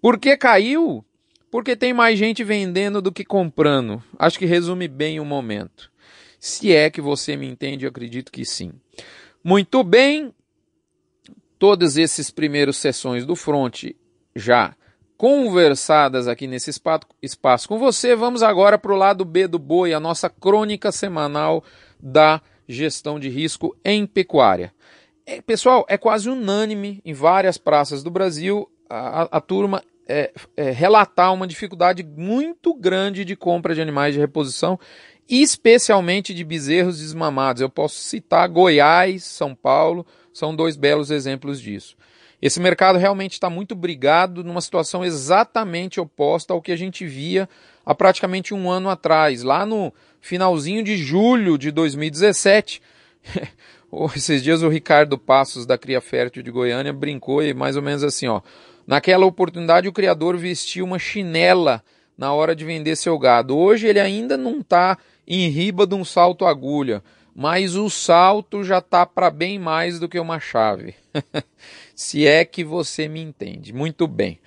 por 0.00 0.18
que 0.18 0.38
caiu? 0.38 1.04
Porque 1.50 1.74
tem 1.74 1.92
mais 1.92 2.18
gente 2.18 2.44
vendendo 2.44 3.02
do 3.02 3.10
que 3.10 3.24
comprando. 3.24 4.02
Acho 4.18 4.38
que 4.38 4.46
resume 4.46 4.86
bem 4.86 5.18
o 5.18 5.24
momento. 5.24 5.90
Se 6.38 6.72
é 6.72 6.88
que 6.88 7.00
você 7.00 7.36
me 7.36 7.46
entende, 7.46 7.84
eu 7.84 7.90
acredito 7.90 8.30
que 8.30 8.44
sim. 8.44 8.72
Muito 9.42 9.82
bem, 9.82 10.32
todas 11.58 11.96
essas 11.98 12.30
primeiras 12.30 12.76
sessões 12.76 13.26
do 13.26 13.34
front 13.34 13.84
já 14.34 14.74
conversadas 15.16 16.26
aqui 16.26 16.46
nesse 16.46 16.70
espaço 16.70 17.68
com 17.68 17.78
você, 17.78 18.16
vamos 18.16 18.42
agora 18.42 18.78
para 18.78 18.92
o 18.92 18.96
lado 18.96 19.22
B 19.22 19.46
do 19.46 19.58
boi, 19.58 19.92
a 19.92 20.00
nossa 20.00 20.30
crônica 20.30 20.90
semanal 20.90 21.62
da 22.00 22.40
gestão 22.66 23.20
de 23.20 23.28
risco 23.28 23.76
em 23.84 24.06
pecuária. 24.06 24.72
É, 25.26 25.42
pessoal, 25.42 25.84
é 25.90 25.98
quase 25.98 26.30
unânime 26.30 27.02
em 27.04 27.12
várias 27.12 27.58
praças 27.58 28.02
do 28.02 28.10
Brasil 28.10 28.66
a, 28.88 29.36
a 29.36 29.40
turma 29.42 29.82
é, 30.08 30.32
é, 30.56 30.70
relatar 30.70 31.32
uma 31.32 31.46
dificuldade 31.46 32.02
muito 32.02 32.74
grande 32.74 33.24
de 33.24 33.36
compra 33.36 33.74
de 33.74 33.80
animais 33.80 34.14
de 34.14 34.20
reposição, 34.20 34.78
especialmente 35.28 36.34
de 36.34 36.44
bezerros 36.44 36.98
desmamados. 36.98 37.62
Eu 37.62 37.70
posso 37.70 37.98
citar 37.98 38.48
Goiás, 38.48 39.24
São 39.24 39.54
Paulo, 39.54 40.04
são 40.32 40.54
dois 40.54 40.76
belos 40.76 41.10
exemplos 41.10 41.60
disso. 41.60 41.96
Esse 42.42 42.58
mercado 42.58 42.98
realmente 42.98 43.34
está 43.34 43.50
muito 43.50 43.74
brigado 43.74 44.42
numa 44.42 44.62
situação 44.62 45.04
exatamente 45.04 46.00
oposta 46.00 46.54
ao 46.54 46.62
que 46.62 46.72
a 46.72 46.76
gente 46.76 47.06
via 47.06 47.48
há 47.84 47.94
praticamente 47.94 48.54
um 48.54 48.70
ano 48.70 48.88
atrás, 48.88 49.42
lá 49.42 49.66
no 49.66 49.92
finalzinho 50.20 50.82
de 50.82 50.96
julho 50.96 51.58
de 51.58 51.70
2017. 51.70 52.80
Esses 54.16 54.42
dias 54.42 54.62
o 54.62 54.68
Ricardo 54.68 55.18
Passos, 55.18 55.66
da 55.66 55.76
Cria 55.76 56.00
Fértil 56.00 56.42
de 56.42 56.50
Goiânia, 56.50 56.92
brincou 56.92 57.42
e 57.42 57.52
mais 57.52 57.76
ou 57.76 57.82
menos 57.82 58.02
assim, 58.02 58.26
ó. 58.28 58.40
Naquela 58.90 59.24
oportunidade 59.24 59.86
o 59.86 59.92
criador 59.92 60.36
vestiu 60.36 60.84
uma 60.84 60.98
chinela 60.98 61.80
na 62.18 62.32
hora 62.32 62.56
de 62.56 62.64
vender 62.64 62.96
seu 62.96 63.16
gado. 63.20 63.56
Hoje 63.56 63.86
ele 63.86 64.00
ainda 64.00 64.36
não 64.36 64.58
está 64.58 64.98
em 65.24 65.48
riba 65.48 65.86
de 65.86 65.94
um 65.94 66.04
salto 66.04 66.44
agulha, 66.44 67.00
mas 67.32 67.76
o 67.76 67.88
salto 67.88 68.64
já 68.64 68.78
está 68.78 69.06
para 69.06 69.30
bem 69.30 69.60
mais 69.60 70.00
do 70.00 70.08
que 70.08 70.18
uma 70.18 70.40
chave. 70.40 70.96
Se 71.94 72.26
é 72.26 72.44
que 72.44 72.64
você 72.64 73.06
me 73.06 73.20
entende. 73.20 73.72
Muito 73.72 74.08
bem. 74.08 74.40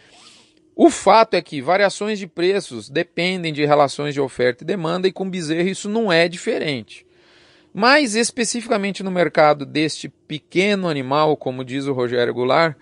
O 0.75 0.89
fato 0.89 1.35
é 1.35 1.41
que 1.41 1.61
variações 1.61 2.19
de 2.19 2.27
preços 2.27 2.89
dependem 2.89 3.53
de 3.53 3.63
relações 3.63 4.13
de 4.13 4.19
oferta 4.19 4.65
e 4.65 4.67
demanda, 4.67 5.07
e 5.07 5.13
com 5.13 5.29
bezerro 5.29 5.69
isso 5.69 5.87
não 5.87 6.11
é 6.11 6.27
diferente. 6.27 7.05
Mas 7.73 8.13
especificamente 8.13 9.03
no 9.03 9.09
mercado 9.09 9.65
deste 9.65 10.09
pequeno 10.09 10.89
animal, 10.89 11.37
como 11.37 11.63
diz 11.63 11.85
o 11.85 11.93
Rogério 11.93 12.33
Goulart, 12.33 12.75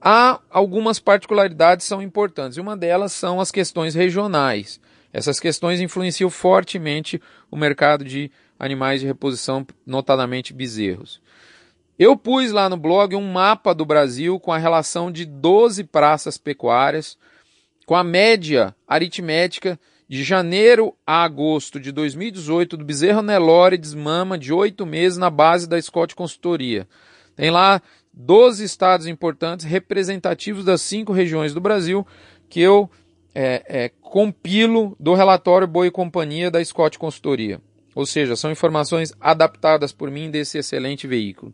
há 0.00 0.40
algumas 0.50 0.98
particularidades 0.98 1.86
são 1.86 2.02
importantes. 2.02 2.58
E 2.58 2.60
uma 2.60 2.76
delas 2.76 3.12
são 3.12 3.40
as 3.40 3.50
questões 3.50 3.94
regionais. 3.94 4.80
Essas 5.12 5.40
questões 5.40 5.80
influenciam 5.80 6.28
fortemente 6.28 7.20
o 7.50 7.56
mercado 7.56 8.04
de 8.04 8.30
animais 8.58 9.00
de 9.00 9.06
reposição, 9.06 9.66
notadamente 9.86 10.52
bezerros. 10.52 11.20
Eu 11.98 12.16
pus 12.16 12.52
lá 12.52 12.68
no 12.68 12.76
blog 12.76 13.16
um 13.16 13.32
mapa 13.32 13.74
do 13.74 13.86
Brasil 13.86 14.38
com 14.38 14.52
a 14.52 14.58
relação 14.58 15.10
de 15.10 15.24
12 15.24 15.84
praças 15.84 16.36
pecuárias, 16.36 17.16
com 17.86 17.94
a 17.94 18.04
média 18.04 18.74
aritmética 18.86 19.80
de 20.08 20.22
janeiro 20.22 20.94
a 21.06 21.24
agosto 21.24 21.80
de 21.80 21.90
2018 21.90 22.76
do 22.76 22.84
bezerro 22.84 23.22
Nelore 23.22 23.78
desmama 23.78 24.38
de 24.38 24.52
oito 24.52 24.84
meses 24.84 25.18
na 25.18 25.30
base 25.30 25.66
da 25.68 25.80
Scott 25.80 26.14
Consultoria. 26.14 26.86
Tem 27.34 27.50
lá 27.50 27.80
12 28.16 28.64
estados 28.64 29.06
importantes 29.06 29.66
representativos 29.66 30.64
das 30.64 30.80
cinco 30.80 31.12
regiões 31.12 31.52
do 31.52 31.60
Brasil 31.60 32.06
que 32.48 32.60
eu 32.60 32.90
é, 33.34 33.62
é, 33.68 33.90
compilo 34.00 34.96
do 34.98 35.12
relatório 35.12 35.68
Boi 35.68 35.88
e 35.88 35.90
Companhia 35.90 36.50
da 36.50 36.64
Scott 36.64 36.98
Consultoria. 36.98 37.60
Ou 37.94 38.06
seja, 38.06 38.34
são 38.34 38.50
informações 38.50 39.12
adaptadas 39.20 39.92
por 39.92 40.10
mim 40.10 40.30
desse 40.30 40.56
excelente 40.56 41.06
veículo. 41.06 41.52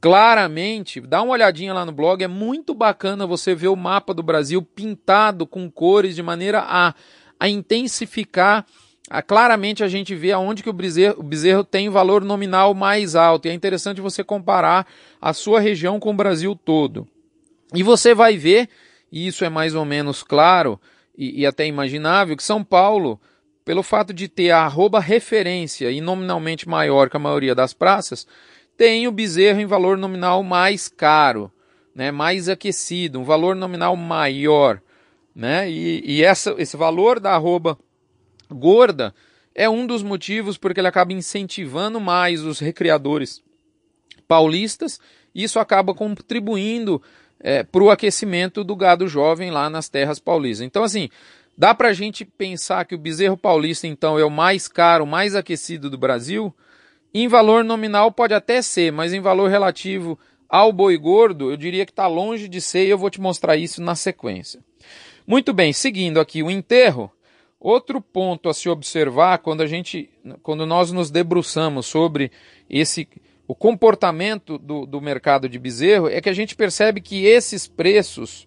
Claramente, 0.00 1.00
dá 1.00 1.20
uma 1.20 1.32
olhadinha 1.32 1.74
lá 1.74 1.84
no 1.84 1.92
blog, 1.92 2.22
é 2.22 2.28
muito 2.28 2.74
bacana 2.74 3.26
você 3.26 3.54
ver 3.54 3.68
o 3.68 3.76
mapa 3.76 4.14
do 4.14 4.22
Brasil 4.22 4.62
pintado 4.62 5.46
com 5.46 5.70
cores 5.70 6.14
de 6.14 6.22
maneira 6.22 6.64
a, 6.66 6.94
a 7.38 7.48
intensificar. 7.48 8.64
A, 9.10 9.20
claramente 9.20 9.82
a 9.82 9.88
gente 9.88 10.14
vê 10.14 10.30
aonde 10.30 10.62
que 10.62 10.70
o 10.70 10.72
bezerro, 10.72 11.16
o 11.18 11.22
bezerro 11.22 11.64
tem 11.64 11.88
valor 11.88 12.24
nominal 12.24 12.72
mais 12.72 13.14
alto. 13.14 13.46
E 13.46 13.50
é 13.50 13.54
interessante 13.54 14.00
você 14.00 14.22
comparar 14.24 14.86
a 15.20 15.32
sua 15.32 15.60
região 15.60 16.00
com 16.00 16.10
o 16.10 16.16
Brasil 16.16 16.56
todo. 16.56 17.06
E 17.74 17.82
você 17.82 18.14
vai 18.14 18.36
ver, 18.36 18.68
e 19.12 19.26
isso 19.26 19.44
é 19.44 19.48
mais 19.48 19.74
ou 19.74 19.84
menos 19.84 20.22
claro, 20.22 20.80
e, 21.16 21.42
e 21.42 21.46
até 21.46 21.66
imaginável 21.66 22.36
que 22.36 22.42
São 22.42 22.64
Paulo, 22.64 23.20
pelo 23.64 23.82
fato 23.82 24.12
de 24.12 24.26
ter 24.26 24.50
a 24.50 24.62
arroba 24.62 24.98
referência 24.98 25.90
e 25.90 26.00
nominalmente 26.00 26.68
maior 26.68 27.10
que 27.10 27.16
a 27.16 27.20
maioria 27.20 27.54
das 27.54 27.74
praças, 27.74 28.26
tem 28.76 29.06
o 29.06 29.12
bezerro 29.12 29.60
em 29.60 29.66
valor 29.66 29.98
nominal 29.98 30.42
mais 30.42 30.88
caro, 30.88 31.52
né, 31.94 32.10
mais 32.10 32.48
aquecido, 32.48 33.20
um 33.20 33.24
valor 33.24 33.54
nominal 33.54 33.94
maior. 33.94 34.80
Né, 35.34 35.70
e, 35.70 36.02
e 36.04 36.24
essa, 36.24 36.54
esse 36.58 36.76
valor 36.76 37.20
da 37.20 37.32
arroba 37.32 37.78
gorda 38.50 39.14
é 39.54 39.68
um 39.68 39.86
dos 39.86 40.02
motivos 40.02 40.58
porque 40.58 40.80
ele 40.80 40.88
acaba 40.88 41.12
incentivando 41.12 42.00
mais 42.00 42.42
os 42.42 42.58
recriadores 42.58 43.42
paulistas 44.30 45.00
isso 45.34 45.58
acaba 45.58 45.92
contribuindo 45.92 47.02
é, 47.40 47.64
para 47.64 47.82
o 47.82 47.90
aquecimento 47.90 48.62
do 48.62 48.76
gado 48.76 49.08
jovem 49.08 49.50
lá 49.50 49.68
nas 49.68 49.88
terras 49.88 50.20
paulistas. 50.20 50.64
Então, 50.64 50.84
assim, 50.84 51.08
dá 51.58 51.74
para 51.74 51.88
a 51.88 51.92
gente 51.92 52.24
pensar 52.24 52.84
que 52.84 52.94
o 52.94 52.98
bezerro 52.98 53.36
paulista, 53.36 53.88
então, 53.88 54.18
é 54.18 54.24
o 54.24 54.30
mais 54.30 54.68
caro, 54.68 55.06
mais 55.06 55.34
aquecido 55.34 55.90
do 55.90 55.98
Brasil? 55.98 56.54
Em 57.12 57.26
valor 57.26 57.64
nominal 57.64 58.12
pode 58.12 58.34
até 58.34 58.62
ser, 58.62 58.92
mas 58.92 59.12
em 59.12 59.20
valor 59.20 59.50
relativo 59.50 60.16
ao 60.48 60.72
boi 60.72 60.96
gordo, 60.96 61.50
eu 61.50 61.56
diria 61.56 61.84
que 61.84 61.92
está 61.92 62.06
longe 62.06 62.48
de 62.48 62.60
ser 62.60 62.86
e 62.86 62.90
eu 62.90 62.98
vou 62.98 63.10
te 63.10 63.20
mostrar 63.20 63.56
isso 63.56 63.82
na 63.82 63.94
sequência. 63.94 64.60
Muito 65.26 65.52
bem, 65.52 65.72
seguindo 65.72 66.20
aqui 66.20 66.42
o 66.42 66.50
enterro, 66.50 67.10
outro 67.58 68.00
ponto 68.00 68.48
a 68.48 68.54
se 68.54 68.68
observar 68.68 69.38
quando 69.38 69.60
a 69.60 69.66
gente, 69.66 70.10
quando 70.42 70.66
nós 70.66 70.90
nos 70.90 71.10
debruçamos 71.10 71.86
sobre 71.86 72.32
esse 72.68 73.08
o 73.50 73.54
comportamento 73.56 74.56
do, 74.58 74.86
do 74.86 75.00
mercado 75.00 75.48
de 75.48 75.58
bezerro 75.58 76.08
é 76.08 76.20
que 76.20 76.28
a 76.28 76.32
gente 76.32 76.54
percebe 76.54 77.00
que 77.00 77.26
esses 77.26 77.66
preços 77.66 78.46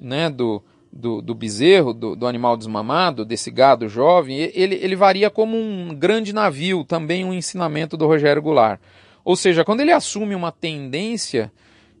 né, 0.00 0.30
do, 0.30 0.64
do, 0.90 1.20
do 1.20 1.34
bezerro, 1.34 1.92
do, 1.92 2.16
do, 2.16 2.26
animal 2.26 2.56
desmamado, 2.56 3.26
desse 3.26 3.50
gado 3.50 3.90
jovem, 3.90 4.38
ele, 4.54 4.76
ele 4.76 4.96
varia 4.96 5.28
como 5.28 5.54
um 5.54 5.94
grande 5.94 6.32
navio, 6.32 6.82
também 6.82 7.26
um 7.26 7.34
ensinamento 7.34 7.94
do 7.94 8.06
Rogério 8.06 8.40
Goulart. 8.40 8.80
Ou 9.22 9.36
seja, 9.36 9.66
quando 9.66 9.82
ele 9.82 9.92
assume 9.92 10.34
uma 10.34 10.50
tendência 10.50 11.52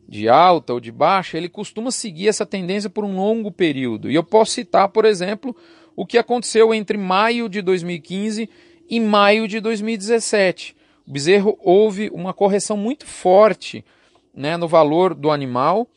de 0.08 0.26
alta 0.26 0.72
ou 0.72 0.80
de 0.80 0.90
baixa, 0.90 1.36
ele 1.36 1.50
costuma 1.50 1.90
seguir 1.90 2.28
essa 2.28 2.46
tendência 2.46 2.88
por 2.88 3.04
um 3.04 3.14
longo 3.14 3.52
período. 3.52 4.10
E 4.10 4.14
eu 4.14 4.24
posso 4.24 4.52
citar, 4.52 4.88
por 4.88 5.04
exemplo, 5.04 5.54
o 5.94 6.06
que 6.06 6.16
aconteceu 6.16 6.72
entre 6.72 6.96
maio 6.96 7.46
de 7.46 7.60
2015 7.60 8.48
e 8.88 9.00
maio 9.00 9.46
de 9.46 9.60
2017 9.60 10.77
bezerro 11.08 11.58
houve 11.62 12.10
uma 12.12 12.34
correção 12.34 12.76
muito 12.76 13.06
forte 13.06 13.84
né, 14.34 14.56
no 14.56 14.68
valor 14.68 15.14
do 15.14 15.30
animal. 15.30 15.88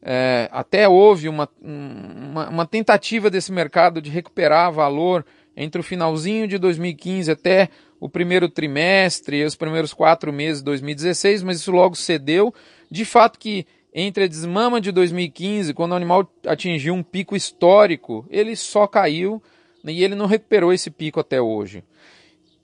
É, 0.00 0.48
até 0.52 0.88
houve 0.88 1.28
uma, 1.28 1.48
uma, 1.60 2.48
uma, 2.48 2.66
tentativa 2.66 3.28
desse 3.28 3.50
mercado 3.50 4.00
de 4.00 4.10
recuperar 4.10 4.70
valor 4.70 5.26
entre 5.56 5.80
o 5.80 5.84
finalzinho 5.84 6.46
de 6.46 6.56
2015 6.56 7.32
até 7.32 7.68
o 7.98 8.08
primeiro 8.08 8.48
trimestre 8.48 9.44
os 9.44 9.56
primeiros 9.56 9.92
quatro 9.92 10.32
meses 10.32 10.60
de 10.60 10.66
2016, 10.66 11.42
mas 11.42 11.58
isso 11.58 11.72
logo 11.72 11.96
cedeu. 11.96 12.54
De 12.88 13.04
fato 13.04 13.38
que 13.38 13.66
entre 13.92 14.24
a 14.24 14.28
desmama 14.28 14.80
de 14.80 14.92
2015, 14.92 15.74
quando 15.74 15.92
o 15.92 15.96
animal 15.96 16.30
atingiu 16.46 16.94
um 16.94 17.02
pico 17.02 17.34
histórico, 17.34 18.24
ele 18.30 18.54
só 18.54 18.86
caiu 18.86 19.42
né, 19.82 19.92
e 19.92 20.04
ele 20.04 20.14
não 20.14 20.26
recuperou 20.26 20.72
esse 20.72 20.90
pico 20.90 21.18
até 21.18 21.40
hoje. 21.40 21.82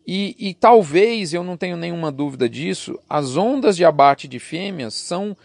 E, 0.07 0.37
e, 0.39 0.55
talvez, 0.55 1.33
eu 1.33 1.43
não 1.43 1.57
tenho 1.57 1.77
nenhuma 1.77 2.13
dúvida 2.13 2.49
disso, 2.49 2.99
as 3.09 3.37
ondas 3.37 3.77
de 3.77 3.85
abate 3.85 4.29
de 4.29 4.39
fêmeas 4.39 4.95
são 4.95 5.37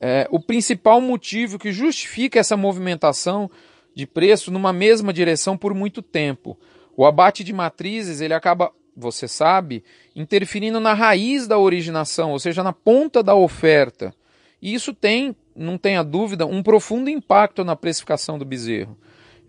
é, 0.00 0.28
o 0.30 0.38
principal 0.38 1.00
motivo 1.00 1.58
que 1.58 1.72
justifica 1.72 2.38
essa 2.38 2.56
movimentação 2.56 3.50
de 3.94 4.06
preço 4.06 4.50
numa 4.50 4.72
mesma 4.72 5.12
direção 5.12 5.56
por 5.56 5.74
muito 5.74 6.00
tempo. 6.00 6.56
O 6.96 7.04
abate 7.04 7.42
de 7.42 7.52
matrizes, 7.52 8.20
ele 8.20 8.32
acaba, 8.32 8.72
você 8.96 9.26
sabe, 9.26 9.82
interferindo 10.14 10.78
na 10.78 10.94
raiz 10.94 11.46
da 11.46 11.58
originação, 11.58 12.30
ou 12.30 12.38
seja, 12.38 12.62
na 12.62 12.72
ponta 12.72 13.22
da 13.22 13.34
oferta. 13.34 14.14
E 14.62 14.72
isso 14.72 14.94
tem, 14.94 15.34
não 15.54 15.76
tenha 15.76 16.02
dúvida, 16.04 16.46
um 16.46 16.62
profundo 16.62 17.10
impacto 17.10 17.64
na 17.64 17.74
precificação 17.74 18.38
do 18.38 18.44
bezerro. 18.44 18.96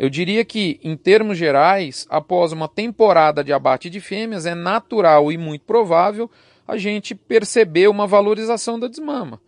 Eu 0.01 0.09
diria 0.09 0.43
que, 0.43 0.79
em 0.83 0.97
termos 0.97 1.37
gerais, 1.37 2.07
após 2.09 2.51
uma 2.51 2.67
temporada 2.67 3.43
de 3.43 3.53
abate 3.53 3.87
de 3.87 3.99
fêmeas, 3.99 4.47
é 4.47 4.55
natural 4.55 5.31
e 5.31 5.37
muito 5.37 5.63
provável 5.63 6.27
a 6.67 6.75
gente 6.75 7.13
perceber 7.13 7.87
uma 7.87 8.07
valorização 8.07 8.79
da 8.79 8.87
desmama. 8.87 9.39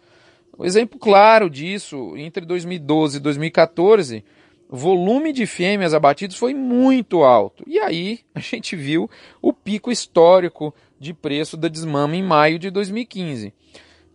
Um 0.59 0.63
exemplo 0.63 0.99
claro 0.99 1.49
disso, 1.49 2.15
entre 2.15 2.45
2012 2.45 3.17
e 3.17 3.19
2014, 3.19 4.23
o 4.69 4.77
volume 4.77 5.33
de 5.33 5.47
fêmeas 5.47 5.91
abatidas 5.91 6.37
foi 6.37 6.53
muito 6.53 7.23
alto. 7.23 7.63
E 7.65 7.79
aí 7.79 8.19
a 8.35 8.39
gente 8.39 8.75
viu 8.75 9.09
o 9.41 9.51
pico 9.51 9.91
histórico 9.91 10.71
de 10.99 11.15
preço 11.15 11.57
da 11.57 11.67
desmama 11.67 12.15
em 12.15 12.21
maio 12.21 12.59
de 12.59 12.69
2015. 12.69 13.51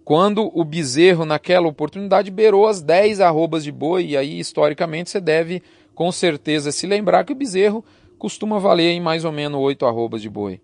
Quando 0.05 0.57
o 0.57 0.65
bezerro, 0.65 1.25
naquela 1.25 1.67
oportunidade, 1.67 2.31
beirou 2.31 2.69
as 2.69 2.81
10 2.81 3.21
arrobas 3.21 3.65
de 3.65 3.73
boi, 3.73 4.07
e 4.07 4.17
aí 4.17 4.39
historicamente 4.39 5.11
você 5.11 5.21
deve 5.21 5.65
com 5.99 6.13
certeza 6.13 6.71
se 6.71 6.87
lembrar 6.87 7.25
que 7.25 7.33
o 7.33 7.35
bezerro 7.35 7.85
costuma 8.17 8.61
valer 8.61 8.93
em 8.93 9.01
mais 9.01 9.25
ou 9.25 9.33
menos 9.33 9.61
oito 9.61 9.85
arrobas 9.85 10.23
de 10.23 10.31
boi. 10.31 10.61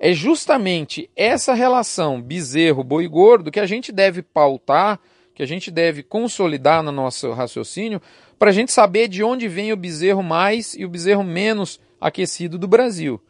É 0.00 0.14
justamente 0.14 1.10
essa 1.14 1.52
relação 1.52 2.22
bezerro-boi 2.22 3.06
gordo 3.06 3.50
que 3.50 3.60
a 3.60 3.66
gente 3.66 3.92
deve 3.92 4.22
pautar, 4.22 4.98
que 5.34 5.42
a 5.42 5.46
gente 5.46 5.70
deve 5.70 6.02
consolidar 6.02 6.82
no 6.82 6.90
nosso 6.90 7.30
raciocínio, 7.32 8.00
para 8.38 8.48
a 8.48 8.52
gente 8.52 8.72
saber 8.72 9.08
de 9.08 9.22
onde 9.22 9.46
vem 9.46 9.74
o 9.74 9.76
bezerro 9.76 10.22
mais 10.22 10.72
e 10.72 10.86
o 10.86 10.88
bezerro 10.88 11.22
menos 11.22 11.78
aquecido 12.00 12.56
do 12.56 12.66
Brasil. 12.66 13.20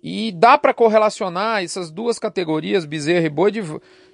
E 0.00 0.30
dá 0.30 0.56
para 0.56 0.72
correlacionar 0.72 1.64
essas 1.64 1.90
duas 1.90 2.20
categorias, 2.20 2.84
bezerro 2.84 3.26
e 3.26 3.30
boi, 3.30 3.50
de, 3.50 3.62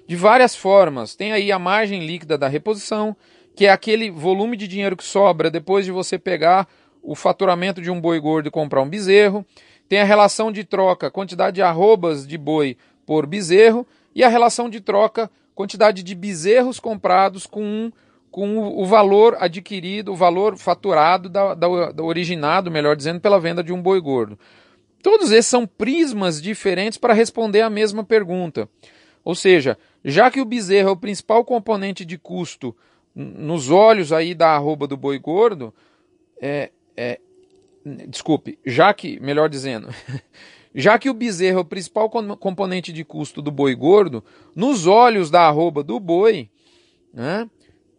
de 0.07 0.15
várias 0.15 0.55
formas. 0.55 1.13
Tem 1.13 1.31
aí 1.31 1.51
a 1.51 1.59
margem 1.59 2.07
líquida 2.07 2.39
da 2.39 2.47
reposição, 2.47 3.15
que 3.55 3.65
é 3.65 3.71
aquele 3.71 4.11
volume 4.11 4.57
de 4.57 4.67
dinheiro 4.67 4.97
que 4.97 5.03
sobra 5.03 5.49
depois 5.49 5.85
de 5.85 5.91
você 5.91 6.19
pegar 6.19 6.67
o 7.01 7.15
faturamento 7.15 7.81
de 7.81 7.89
um 7.89 8.01
boi 8.01 8.19
gordo 8.19 8.47
e 8.47 8.51
comprar 8.51 8.81
um 8.81 8.89
bezerro. 8.89 9.45
Tem 9.87 9.99
a 9.99 10.03
relação 10.03 10.51
de 10.51 10.63
troca, 10.63 11.09
quantidade 11.09 11.55
de 11.55 11.61
arrobas 11.61 12.27
de 12.27 12.37
boi 12.37 12.77
por 13.05 13.25
bezerro, 13.25 13.87
e 14.13 14.23
a 14.23 14.29
relação 14.29 14.69
de 14.69 14.81
troca, 14.81 15.29
quantidade 15.53 16.01
de 16.01 16.15
bezerros 16.15 16.79
comprados 16.79 17.45
com, 17.45 17.91
com 18.31 18.57
o, 18.57 18.85
valor 18.85 19.37
adquirido, 19.39 20.11
o 20.11 20.15
valor 20.15 20.57
faturado 20.57 21.29
da, 21.29 21.53
da, 21.53 21.91
da 21.91 22.03
originado, 22.03 22.71
melhor 22.71 22.95
dizendo, 22.95 23.19
pela 23.19 23.39
venda 23.39 23.63
de 23.63 23.71
um 23.71 23.81
boi 23.81 24.01
gordo. 24.01 24.39
Todos 25.03 25.31
esses 25.31 25.45
são 25.45 25.67
prismas 25.67 26.41
diferentes 26.41 26.97
para 26.97 27.13
responder 27.13 27.61
a 27.61 27.69
mesma 27.69 28.03
pergunta. 28.03 28.67
Ou 29.23 29.35
seja, 29.35 29.77
já 30.03 30.31
que 30.31 30.41
o 30.41 30.45
bezerro 30.45 30.89
é 30.89 30.91
o 30.91 30.97
principal 30.97 31.45
componente 31.45 32.03
de 32.03 32.17
custo 32.17 32.75
nos 33.15 33.69
olhos 33.69 34.11
aí 34.11 34.35
da 34.35 34.49
arroba 34.49 34.87
do 34.87 34.97
boi 34.97 35.17
gordo, 35.17 35.73
é, 36.41 36.71
é, 36.97 37.19
desculpe, 38.07 38.59
já 38.65 38.93
que, 38.93 39.19
melhor 39.19 39.49
dizendo, 39.49 39.87
Já 40.75 40.99
que 40.99 41.09
o 41.09 41.13
bezerro 41.13 41.59
é 41.59 41.61
o 41.61 41.65
principal 41.65 42.09
componente 42.09 42.91
de 42.91 43.05
custo 43.05 43.41
do 43.41 43.49
boi 43.49 43.73
gordo, 43.73 44.21
nos 44.53 44.85
olhos 44.85 45.31
da 45.31 45.47
arroba 45.47 45.81
do 45.81 45.97
boi, 46.01 46.49
né, 47.13 47.49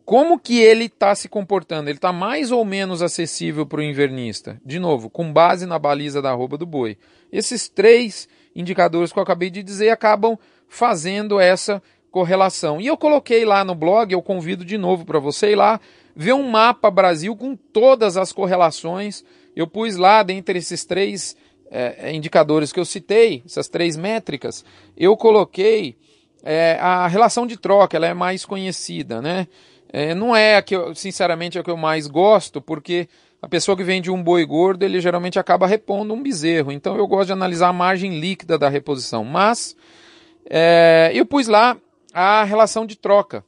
como 0.04 0.38
que 0.38 0.60
ele 0.60 0.84
está 0.84 1.14
se 1.14 1.26
comportando? 1.26 1.88
Ele 1.88 1.96
está 1.96 2.12
mais 2.12 2.52
ou 2.52 2.64
menos 2.66 3.00
acessível 3.00 3.64
para 3.66 3.80
o 3.80 3.82
invernista? 3.82 4.60
De 4.64 4.78
novo, 4.78 5.08
com 5.08 5.32
base 5.32 5.64
na 5.64 5.78
baliza 5.78 6.20
da 6.20 6.30
arroba 6.30 6.58
do 6.58 6.66
boi. 6.66 6.98
Esses 7.32 7.66
três 7.66 8.28
indicadores 8.54 9.10
que 9.10 9.18
eu 9.18 9.22
acabei 9.22 9.50
de 9.50 9.62
dizer 9.62 9.88
acabam 9.88 10.38
fazendo 10.68 11.40
essa 11.40 11.82
correlação. 12.16 12.80
E 12.80 12.86
eu 12.86 12.96
coloquei 12.96 13.44
lá 13.44 13.62
no 13.62 13.74
blog, 13.74 14.10
eu 14.10 14.22
convido 14.22 14.64
de 14.64 14.78
novo 14.78 15.04
para 15.04 15.18
você 15.18 15.50
ir 15.50 15.54
lá 15.54 15.78
ver 16.14 16.32
um 16.32 16.48
mapa 16.48 16.90
Brasil 16.90 17.36
com 17.36 17.54
todas 17.54 18.16
as 18.16 18.32
correlações. 18.32 19.22
Eu 19.54 19.66
pus 19.66 19.96
lá, 19.96 20.22
dentre 20.22 20.58
esses 20.58 20.82
três 20.86 21.36
é, 21.70 22.10
indicadores 22.14 22.72
que 22.72 22.80
eu 22.80 22.86
citei, 22.86 23.42
essas 23.44 23.68
três 23.68 23.98
métricas, 23.98 24.64
eu 24.96 25.14
coloquei 25.14 25.98
é, 26.42 26.78
a 26.80 27.06
relação 27.06 27.46
de 27.46 27.58
troca, 27.58 27.98
ela 27.98 28.06
é 28.06 28.14
mais 28.14 28.46
conhecida, 28.46 29.20
né? 29.20 29.46
É, 29.92 30.14
não 30.14 30.34
é 30.34 30.56
a 30.56 30.62
que 30.62 30.74
eu, 30.74 30.94
sinceramente, 30.94 31.58
é 31.58 31.60
a 31.60 31.64
que 31.64 31.70
eu 31.70 31.76
mais 31.76 32.06
gosto, 32.06 32.62
porque 32.62 33.10
a 33.42 33.46
pessoa 33.46 33.76
que 33.76 33.84
vende 33.84 34.10
um 34.10 34.22
boi 34.22 34.46
gordo, 34.46 34.84
ele 34.84 35.02
geralmente 35.02 35.38
acaba 35.38 35.66
repondo 35.66 36.14
um 36.14 36.22
bezerro. 36.22 36.72
Então 36.72 36.96
eu 36.96 37.06
gosto 37.06 37.26
de 37.26 37.34
analisar 37.34 37.68
a 37.68 37.74
margem 37.74 38.18
líquida 38.18 38.56
da 38.56 38.70
reposição. 38.70 39.22
Mas 39.22 39.76
é, 40.48 41.10
eu 41.12 41.26
pus 41.26 41.46
lá 41.46 41.76
a 42.18 42.44
relação 42.44 42.86
de 42.86 42.96
troca. 42.96 43.44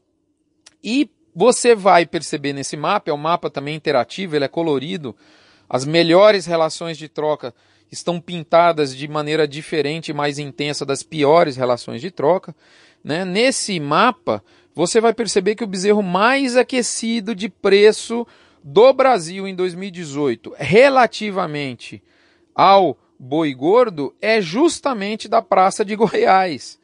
E 0.84 1.08
você 1.34 1.74
vai 1.74 2.04
perceber 2.04 2.52
nesse 2.52 2.76
mapa, 2.76 3.10
é 3.10 3.14
um 3.14 3.16
mapa 3.16 3.48
também 3.48 3.74
interativo, 3.74 4.36
ele 4.36 4.44
é 4.44 4.48
colorido. 4.48 5.16
As 5.66 5.86
melhores 5.86 6.44
relações 6.44 6.98
de 6.98 7.08
troca 7.08 7.54
estão 7.90 8.20
pintadas 8.20 8.94
de 8.94 9.08
maneira 9.08 9.48
diferente 9.48 10.10
e 10.10 10.14
mais 10.14 10.38
intensa 10.38 10.84
das 10.84 11.02
piores 11.02 11.56
relações 11.56 12.02
de 12.02 12.10
troca. 12.10 12.54
Né? 13.02 13.24
Nesse 13.24 13.80
mapa, 13.80 14.44
você 14.74 15.00
vai 15.00 15.14
perceber 15.14 15.54
que 15.54 15.64
o 15.64 15.68
bezerro 15.68 16.02
mais 16.02 16.54
aquecido 16.54 17.34
de 17.34 17.48
preço 17.48 18.26
do 18.62 18.92
Brasil 18.92 19.48
em 19.48 19.54
2018, 19.54 20.54
relativamente 20.58 22.02
ao 22.54 22.98
boi 23.18 23.54
gordo, 23.54 24.14
é 24.20 24.42
justamente 24.42 25.26
da 25.26 25.40
Praça 25.40 25.86
de 25.86 25.96
Goiás. 25.96 26.78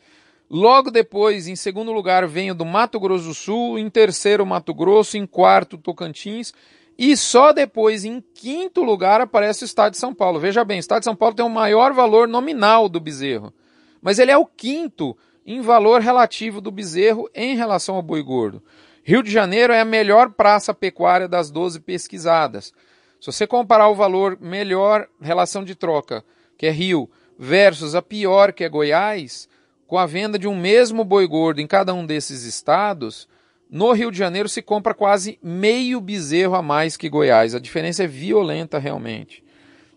Logo 0.50 0.90
depois, 0.90 1.48
em 1.48 1.56
segundo 1.56 1.92
lugar, 1.92 2.26
vem 2.26 2.50
o 2.50 2.54
do 2.54 2.64
Mato 2.64 3.00
Grosso 3.00 3.28
do 3.28 3.34
Sul, 3.34 3.78
em 3.78 3.88
terceiro, 3.88 4.44
Mato 4.44 4.74
Grosso, 4.74 5.16
em 5.16 5.26
quarto, 5.26 5.78
Tocantins, 5.78 6.52
e 6.98 7.16
só 7.16 7.52
depois, 7.52 8.04
em 8.04 8.22
quinto 8.34 8.82
lugar, 8.82 9.20
aparece 9.20 9.64
o 9.64 9.66
Estado 9.66 9.92
de 9.92 9.98
São 9.98 10.14
Paulo. 10.14 10.38
Veja 10.38 10.64
bem, 10.64 10.78
o 10.78 10.80
Estado 10.80 11.00
de 11.00 11.06
São 11.06 11.16
Paulo 11.16 11.34
tem 11.34 11.44
o 11.44 11.50
maior 11.50 11.92
valor 11.92 12.28
nominal 12.28 12.88
do 12.88 13.00
bezerro, 13.00 13.52
mas 14.00 14.18
ele 14.18 14.30
é 14.30 14.36
o 14.36 14.46
quinto 14.46 15.16
em 15.46 15.60
valor 15.60 16.00
relativo 16.00 16.60
do 16.60 16.70
bezerro 16.70 17.28
em 17.34 17.56
relação 17.56 17.96
ao 17.96 18.02
boi 18.02 18.22
gordo. 18.22 18.62
Rio 19.02 19.22
de 19.22 19.30
Janeiro 19.30 19.72
é 19.72 19.80
a 19.80 19.84
melhor 19.84 20.30
praça 20.30 20.72
pecuária 20.72 21.28
das 21.28 21.50
12 21.50 21.80
pesquisadas. 21.80 22.72
Se 23.20 23.32
você 23.32 23.46
comparar 23.46 23.88
o 23.88 23.94
valor 23.94 24.38
melhor 24.40 25.08
relação 25.20 25.64
de 25.64 25.74
troca, 25.74 26.24
que 26.56 26.66
é 26.66 26.70
Rio, 26.70 27.10
versus 27.38 27.94
a 27.94 28.00
pior, 28.00 28.52
que 28.52 28.64
é 28.64 28.68
Goiás, 28.68 29.48
com 29.94 29.98
a 29.98 30.06
venda 30.06 30.36
de 30.36 30.48
um 30.48 30.56
mesmo 30.56 31.04
boi 31.04 31.24
gordo 31.24 31.60
em 31.60 31.68
cada 31.68 31.94
um 31.94 32.04
desses 32.04 32.42
estados, 32.42 33.28
no 33.70 33.92
Rio 33.92 34.10
de 34.10 34.18
Janeiro 34.18 34.48
se 34.48 34.60
compra 34.60 34.92
quase 34.92 35.38
meio 35.40 36.00
bezerro 36.00 36.56
a 36.56 36.62
mais 36.62 36.96
que 36.96 37.08
Goiás. 37.08 37.54
A 37.54 37.60
diferença 37.60 38.02
é 38.02 38.06
violenta 38.08 38.76
realmente, 38.76 39.44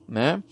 né? 0.08 0.44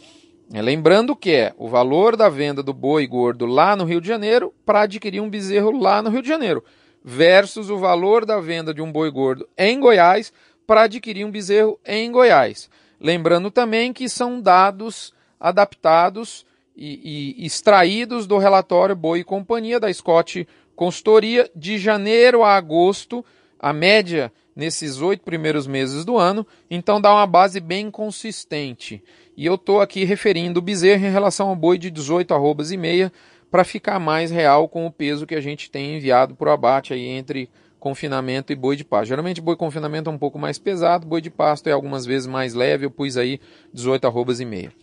É, 0.51 0.59
lembrando 0.63 1.15
que 1.15 1.31
é 1.31 1.53
o 1.59 1.67
valor 1.67 2.17
da 2.17 2.27
venda 2.27 2.63
do 2.63 2.73
boi 2.73 3.05
gordo 3.05 3.45
lá 3.45 3.75
no 3.75 3.85
Rio 3.85 4.01
de 4.01 4.07
Janeiro 4.07 4.51
para 4.65 4.81
adquirir 4.81 5.21
um 5.21 5.29
bezerro 5.29 5.79
lá 5.79 6.01
no 6.01 6.09
Rio 6.09 6.23
de 6.23 6.27
Janeiro, 6.27 6.63
versus 7.03 7.69
o 7.69 7.77
valor 7.77 8.25
da 8.25 8.39
venda 8.39 8.73
de 8.73 8.81
um 8.81 8.91
boi 8.91 9.11
gordo 9.11 9.47
em 9.55 9.79
Goiás 9.79 10.33
para 10.65 10.85
adquirir 10.85 11.23
um 11.23 11.29
bezerro 11.29 11.79
em 11.85 12.11
Goiás. 12.11 12.67
Lembrando 12.99 13.51
também 13.51 13.93
que 13.93 14.09
são 14.09 14.41
dados 14.41 15.13
adaptados 15.39 16.44
e, 16.75 17.35
e 17.37 17.45
extraídos 17.45 18.27
do 18.27 18.37
relatório 18.37 18.95
Boi 18.95 19.19
e 19.19 19.23
Companhia 19.23 19.79
da 19.79 19.91
Scott 19.93 20.47
Consultoria 20.75 21.49
de 21.55 21.77
janeiro 21.77 22.43
a 22.43 22.55
agosto, 22.55 23.23
a 23.57 23.71
média 23.71 24.31
nesses 24.55 25.01
oito 25.01 25.23
primeiros 25.23 25.67
meses 25.67 26.05
do 26.05 26.17
ano, 26.17 26.45
então 26.69 26.99
dá 26.99 27.13
uma 27.13 27.27
base 27.27 27.59
bem 27.59 27.89
consistente. 27.89 29.03
E 29.35 29.45
eu 29.45 29.55
estou 29.55 29.81
aqui 29.81 30.03
referindo 30.03 30.59
o 30.59 30.63
bezerro 30.63 31.05
em 31.05 31.11
relação 31.11 31.49
ao 31.49 31.55
boi 31.55 31.77
de 31.77 31.91
18 31.91 32.33
arrobas 32.33 32.71
e 32.71 32.77
meia, 32.77 33.11
para 33.51 33.63
ficar 33.63 33.99
mais 33.99 34.31
real 34.31 34.67
com 34.67 34.85
o 34.85 34.91
peso 34.91 35.25
que 35.25 35.35
a 35.35 35.39
gente 35.39 35.71
tem 35.71 35.95
enviado 35.95 36.35
para 36.35 36.49
o 36.49 36.51
abate 36.51 36.93
aí 36.93 37.05
entre 37.05 37.49
confinamento 37.79 38.51
e 38.51 38.55
boi 38.55 38.75
de 38.75 38.83
pasto. 38.83 39.07
Geralmente 39.07 39.39
boi 39.39 39.55
confinamento 39.55 40.09
é 40.09 40.13
um 40.13 40.17
pouco 40.17 40.37
mais 40.37 40.57
pesado, 40.57 41.07
boi 41.07 41.21
de 41.21 41.29
pasto 41.29 41.67
é 41.67 41.71
algumas 41.71 42.05
vezes 42.05 42.27
mais 42.27 42.53
leve, 42.53 42.85
eu 42.85 42.91
pus 42.91 43.15
aí 43.15 43.39
18 43.73 44.05
arrobas 44.07 44.39
e 44.39 44.45
meia. 44.45 44.73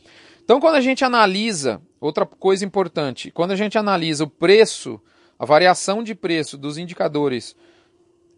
Então 0.52 0.60
quando 0.60 0.74
a 0.74 0.82
gente 0.82 1.02
analisa, 1.02 1.80
outra 1.98 2.26
coisa 2.26 2.62
importante, 2.62 3.30
quando 3.30 3.52
a 3.52 3.56
gente 3.56 3.78
analisa 3.78 4.24
o 4.24 4.28
preço, 4.28 5.00
a 5.38 5.46
variação 5.46 6.02
de 6.02 6.14
preço 6.14 6.58
dos 6.58 6.76
indicadores 6.76 7.56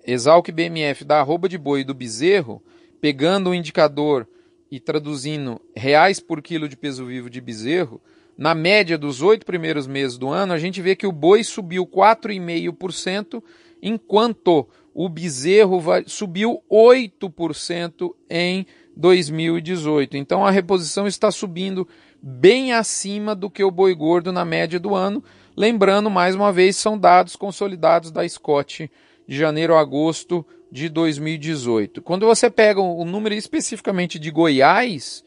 Exalc 0.07 0.49
BMF 0.53 1.05
da 1.05 1.19
arroba 1.19 1.49
de 1.49 1.59
boi 1.59 1.81
e 1.81 1.85
do 1.85 1.93
bezerro, 1.93 2.63
pegando 3.01 3.51
o 3.51 3.55
indicador 3.55 4.29
e 4.71 4.79
traduzindo 4.79 5.61
reais 5.75 6.21
por 6.21 6.41
quilo 6.41 6.69
de 6.69 6.77
peso 6.77 7.05
vivo 7.05 7.29
de 7.29 7.41
bezerro, 7.41 8.01
na 8.39 8.55
média 8.55 8.97
dos 8.97 9.21
oito 9.21 9.45
primeiros 9.45 9.89
meses 9.89 10.17
do 10.17 10.29
ano, 10.29 10.53
a 10.53 10.59
gente 10.59 10.81
vê 10.81 10.95
que 10.95 11.09
o 11.09 11.13
boi 11.13 11.43
subiu 11.43 11.85
4,5%, 11.85 13.43
enquanto 13.83 14.69
o 14.95 15.09
bezerro 15.09 15.83
subiu 16.07 16.63
8% 16.71 18.15
em 18.31 18.65
2018. 18.97 20.17
Então 20.17 20.45
a 20.45 20.51
reposição 20.51 21.07
está 21.07 21.31
subindo 21.31 21.87
bem 22.23 22.73
acima 22.73 23.35
do 23.35 23.51
que 23.51 23.63
o 23.63 23.71
boi 23.71 23.95
gordo 23.95 24.33
na 24.33 24.45
média 24.45 24.79
do 24.79 24.95
ano. 24.95 25.23
Lembrando, 25.57 26.11
mais 26.11 26.35
uma 26.35 26.53
vez, 26.53 26.77
são 26.77 26.99
dados 26.99 27.37
consolidados 27.37 28.11
da 28.11 28.29
Scott 28.29 28.91
de 29.27 29.37
janeiro 29.37 29.75
a 29.75 29.81
agosto 29.81 30.45
de 30.71 30.89
2018. 30.89 32.03
Quando 32.03 32.27
você 32.27 32.51
pega 32.51 32.81
o 32.81 33.05
número 33.05 33.35
especificamente 33.35 34.19
de 34.19 34.31
Goiás, 34.31 35.25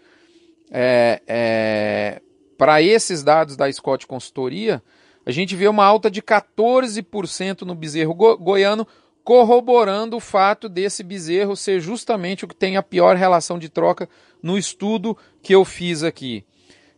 é, 0.70 1.22
é, 1.26 2.22
para 2.58 2.82
esses 2.82 3.24
dados 3.24 3.56
da 3.56 3.72
Scott 3.72 4.06
Consultoria, 4.06 4.84
a 5.26 5.32
gente 5.32 5.56
vê 5.56 5.68
uma 5.68 5.86
alta 5.86 6.10
de 6.10 6.22
14% 6.22 7.62
no 7.62 7.76
bezerro 7.76 8.14
go 8.14 8.38
goiano, 8.38 8.88
corroborando 9.28 10.16
o 10.16 10.22
fato 10.22 10.70
desse 10.70 11.04
bezerro 11.04 11.54
ser 11.54 11.82
justamente 11.82 12.46
o 12.46 12.48
que 12.48 12.56
tem 12.56 12.78
a 12.78 12.82
pior 12.82 13.18
relação 13.18 13.60
de 13.60 13.68
troca 13.68 14.08
no 14.42 14.58
estudo 14.58 15.18
que 15.44 15.54
eu 15.54 15.66
fiz 15.66 16.02
aqui. 16.02 16.46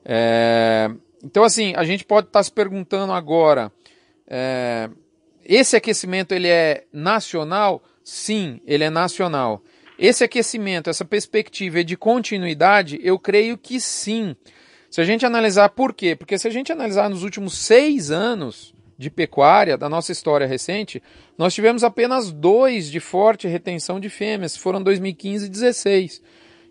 É, 0.05 0.91
então, 1.23 1.43
assim, 1.43 1.73
a 1.75 1.83
gente 1.83 2.05
pode 2.05 2.27
estar 2.27 2.43
se 2.43 2.51
perguntando 2.51 3.13
agora: 3.13 3.71
é, 4.27 4.91
esse 5.43 5.75
aquecimento 5.75 6.31
ele 6.31 6.47
é 6.47 6.83
nacional? 6.93 7.81
Sim, 8.03 8.61
ele 8.63 8.83
é 8.83 8.91
nacional. 8.91 9.63
Esse 9.97 10.23
aquecimento, 10.23 10.87
essa 10.87 11.03
perspectiva 11.03 11.83
de 11.83 11.97
continuidade, 11.97 12.99
eu 13.01 13.17
creio 13.17 13.57
que 13.57 13.79
sim. 13.79 14.35
Se 14.91 15.01
a 15.01 15.03
gente 15.03 15.25
analisar 15.25 15.69
por 15.69 15.95
quê? 15.95 16.15
Porque 16.15 16.37
se 16.37 16.47
a 16.47 16.51
gente 16.51 16.71
analisar 16.71 17.09
nos 17.09 17.23
últimos 17.23 17.57
seis 17.57 18.11
anos 18.11 18.71
de 18.99 19.09
pecuária, 19.09 19.77
da 19.77 19.87
nossa 19.87 20.11
história 20.11 20.45
recente, 20.45 21.01
nós 21.37 21.53
tivemos 21.53 21.85
apenas 21.85 22.33
dois 22.33 22.91
de 22.91 22.99
forte 22.99 23.47
retenção 23.47 23.97
de 23.97 24.09
fêmeas, 24.09 24.57
foram 24.57 24.83
2015 24.83 25.45
e 25.45 25.47
2016. 25.47 26.21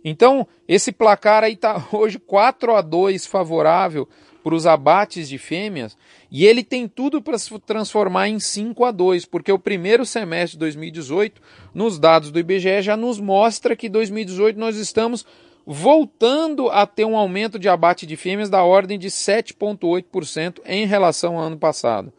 Então, 0.05 0.47
esse 0.69 0.93
placar 0.93 1.43
aí 1.43 1.55
está 1.55 1.83
hoje 1.91 2.19
4 2.19 2.77
a 2.77 2.83
2 2.83 3.27
favorável 3.27 4.07
para 4.45 4.55
os 4.55 4.67
abates 4.67 5.27
de 5.27 5.39
fêmeas, 5.39 5.97
e 6.31 6.45
ele 6.45 6.63
tem 6.63 6.87
tudo 6.87 7.23
para 7.23 7.39
se 7.39 7.59
transformar 7.61 8.29
em 8.29 8.39
5 8.39 8.85
a 8.85 8.91
2, 8.91 9.25
porque 9.25 9.51
o 9.51 9.59
primeiro 9.59 10.05
semestre 10.05 10.53
de 10.53 10.59
2018, 10.59 11.41
nos 11.73 11.99
dados 11.99 12.31
do 12.31 12.39
IBGE, 12.39 12.83
já 12.83 12.95
nos 12.95 13.19
mostra 13.19 13.75
que 13.75 13.89
2018 13.89 14.61
nós 14.61 14.77
estamos 14.77 15.25
voltando 15.71 16.71
a 16.71 16.87
ter 16.87 17.05
um 17.05 17.15
aumento 17.15 17.59
de 17.59 17.69
abate 17.69 18.07
de 18.07 18.17
fêmeas 18.17 18.49
da 18.49 18.65
ordem 18.65 18.99
de 18.99 19.09
7,8% 19.09 20.61
em 20.65 20.87
relação 20.87 21.37
ao 21.37 21.43
ano 21.43 21.59
passado. 21.59 22.11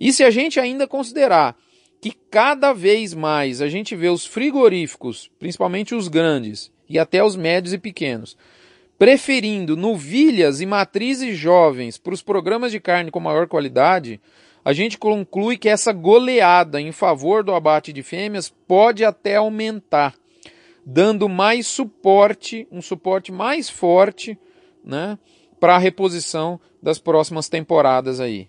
E 0.00 0.12
se 0.12 0.22
a 0.22 0.30
gente 0.30 0.60
ainda 0.60 0.86
considerar 0.86 1.56
que 2.00 2.12
cada 2.30 2.72
vez 2.72 3.12
mais 3.14 3.60
a 3.60 3.68
gente 3.68 3.96
vê 3.96 4.08
os 4.08 4.24
frigoríficos, 4.24 5.30
principalmente 5.38 5.94
os 5.94 6.08
grandes 6.08 6.70
e 6.88 6.98
até 6.98 7.22
os 7.22 7.36
médios 7.36 7.72
e 7.72 7.78
pequenos, 7.78 8.36
preferindo 8.98 9.76
novilhas 9.76 10.60
e 10.60 10.66
matrizes 10.66 11.36
jovens 11.36 11.98
para 11.98 12.14
os 12.14 12.22
programas 12.22 12.72
de 12.72 12.80
carne 12.80 13.10
com 13.10 13.20
maior 13.20 13.46
qualidade, 13.46 14.20
a 14.64 14.72
gente 14.72 14.98
conclui 14.98 15.56
que 15.56 15.68
essa 15.68 15.92
goleada 15.92 16.80
em 16.80 16.92
favor 16.92 17.42
do 17.42 17.54
abate 17.54 17.92
de 17.92 18.02
fêmeas 18.02 18.52
pode 18.66 19.04
até 19.04 19.36
aumentar, 19.36 20.14
dando 20.84 21.28
mais 21.28 21.66
suporte, 21.66 22.66
um 22.70 22.82
suporte 22.82 23.32
mais 23.32 23.70
forte, 23.70 24.38
né, 24.84 25.18
para 25.58 25.76
a 25.76 25.78
reposição 25.78 26.60
das 26.82 26.98
próximas 26.98 27.48
temporadas 27.48 28.20
aí. 28.20 28.48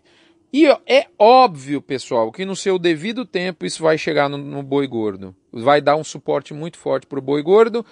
E 0.51 0.65
é 0.87 1.05
óbvio, 1.17 1.81
pessoal, 1.81 2.31
que 2.31 2.43
no 2.43 2.55
seu 2.55 2.79
devido 2.79 3.23
tempo 3.23 3.65
isso 3.65 3.83
vai 3.83 3.97
chegar 3.97 4.27
no, 4.27 4.37
no 4.37 4.63
boi 4.63 4.87
gordo. 4.87 5.35
Vai 5.51 5.79
dar 5.79 5.95
um 5.95 6.03
suporte 6.03 6.53
muito 6.53 6.77
forte 6.77 7.05
para 7.05 7.19
o 7.19 7.21
boi 7.21 7.43
gordo. 7.43 7.85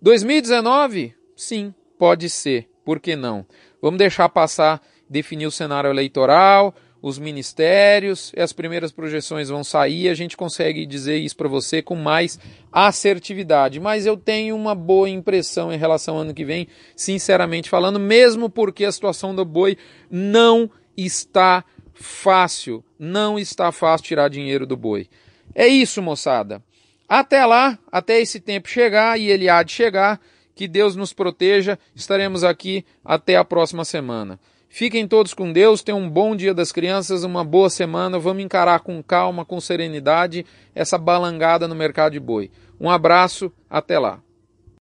2019? 0.00 1.14
Sim, 1.36 1.74
pode 1.98 2.30
ser. 2.30 2.68
Por 2.84 3.00
que 3.00 3.16
não? 3.16 3.44
Vamos 3.82 3.98
deixar 3.98 4.28
passar, 4.28 4.80
definir 5.08 5.46
o 5.46 5.50
cenário 5.50 5.90
eleitoral, 5.90 6.74
os 7.02 7.18
ministérios, 7.18 8.32
as 8.36 8.52
primeiras 8.52 8.92
projeções 8.92 9.48
vão 9.48 9.62
sair, 9.62 10.08
a 10.08 10.14
gente 10.14 10.36
consegue 10.36 10.86
dizer 10.86 11.18
isso 11.18 11.36
para 11.36 11.48
você 11.48 11.82
com 11.82 11.96
mais 11.96 12.38
assertividade. 12.72 13.80
Mas 13.80 14.06
eu 14.06 14.16
tenho 14.16 14.54
uma 14.54 14.74
boa 14.74 15.08
impressão 15.08 15.72
em 15.72 15.76
relação 15.76 16.14
ao 16.14 16.22
ano 16.22 16.32
que 16.32 16.44
vem, 16.44 16.68
sinceramente 16.94 17.68
falando, 17.68 17.98
mesmo 17.98 18.48
porque 18.48 18.84
a 18.84 18.92
situação 18.92 19.34
do 19.34 19.44
boi 19.44 19.76
não 20.10 20.70
está 20.96 21.64
fácil. 21.94 22.84
Não 22.98 23.38
está 23.38 23.72
fácil 23.72 24.06
tirar 24.06 24.28
dinheiro 24.28 24.66
do 24.66 24.76
boi. 24.76 25.08
É 25.54 25.66
isso, 25.66 26.02
moçada. 26.02 26.62
Até 27.08 27.44
lá, 27.46 27.78
até 27.90 28.20
esse 28.20 28.40
tempo 28.40 28.68
chegar 28.68 29.18
e 29.18 29.30
ele 29.30 29.48
há 29.48 29.62
de 29.62 29.72
chegar, 29.72 30.20
que 30.54 30.66
Deus 30.66 30.96
nos 30.96 31.12
proteja. 31.12 31.78
Estaremos 31.94 32.42
aqui 32.42 32.84
até 33.04 33.36
a 33.36 33.44
próxima 33.44 33.84
semana. 33.84 34.38
Fiquem 34.68 35.06
todos 35.06 35.32
com 35.32 35.52
Deus, 35.52 35.84
tenham 35.84 36.00
um 36.00 36.10
bom 36.10 36.34
dia 36.34 36.52
das 36.52 36.72
crianças, 36.72 37.22
uma 37.22 37.44
boa 37.44 37.70
semana. 37.70 38.18
Vamos 38.18 38.42
encarar 38.42 38.80
com 38.80 39.00
calma, 39.00 39.44
com 39.44 39.60
serenidade 39.60 40.44
essa 40.74 40.98
balangada 40.98 41.68
no 41.68 41.76
mercado 41.76 42.14
de 42.14 42.20
boi. 42.20 42.50
Um 42.80 42.90
abraço, 42.90 43.52
até 43.70 44.00
lá. 44.00 44.23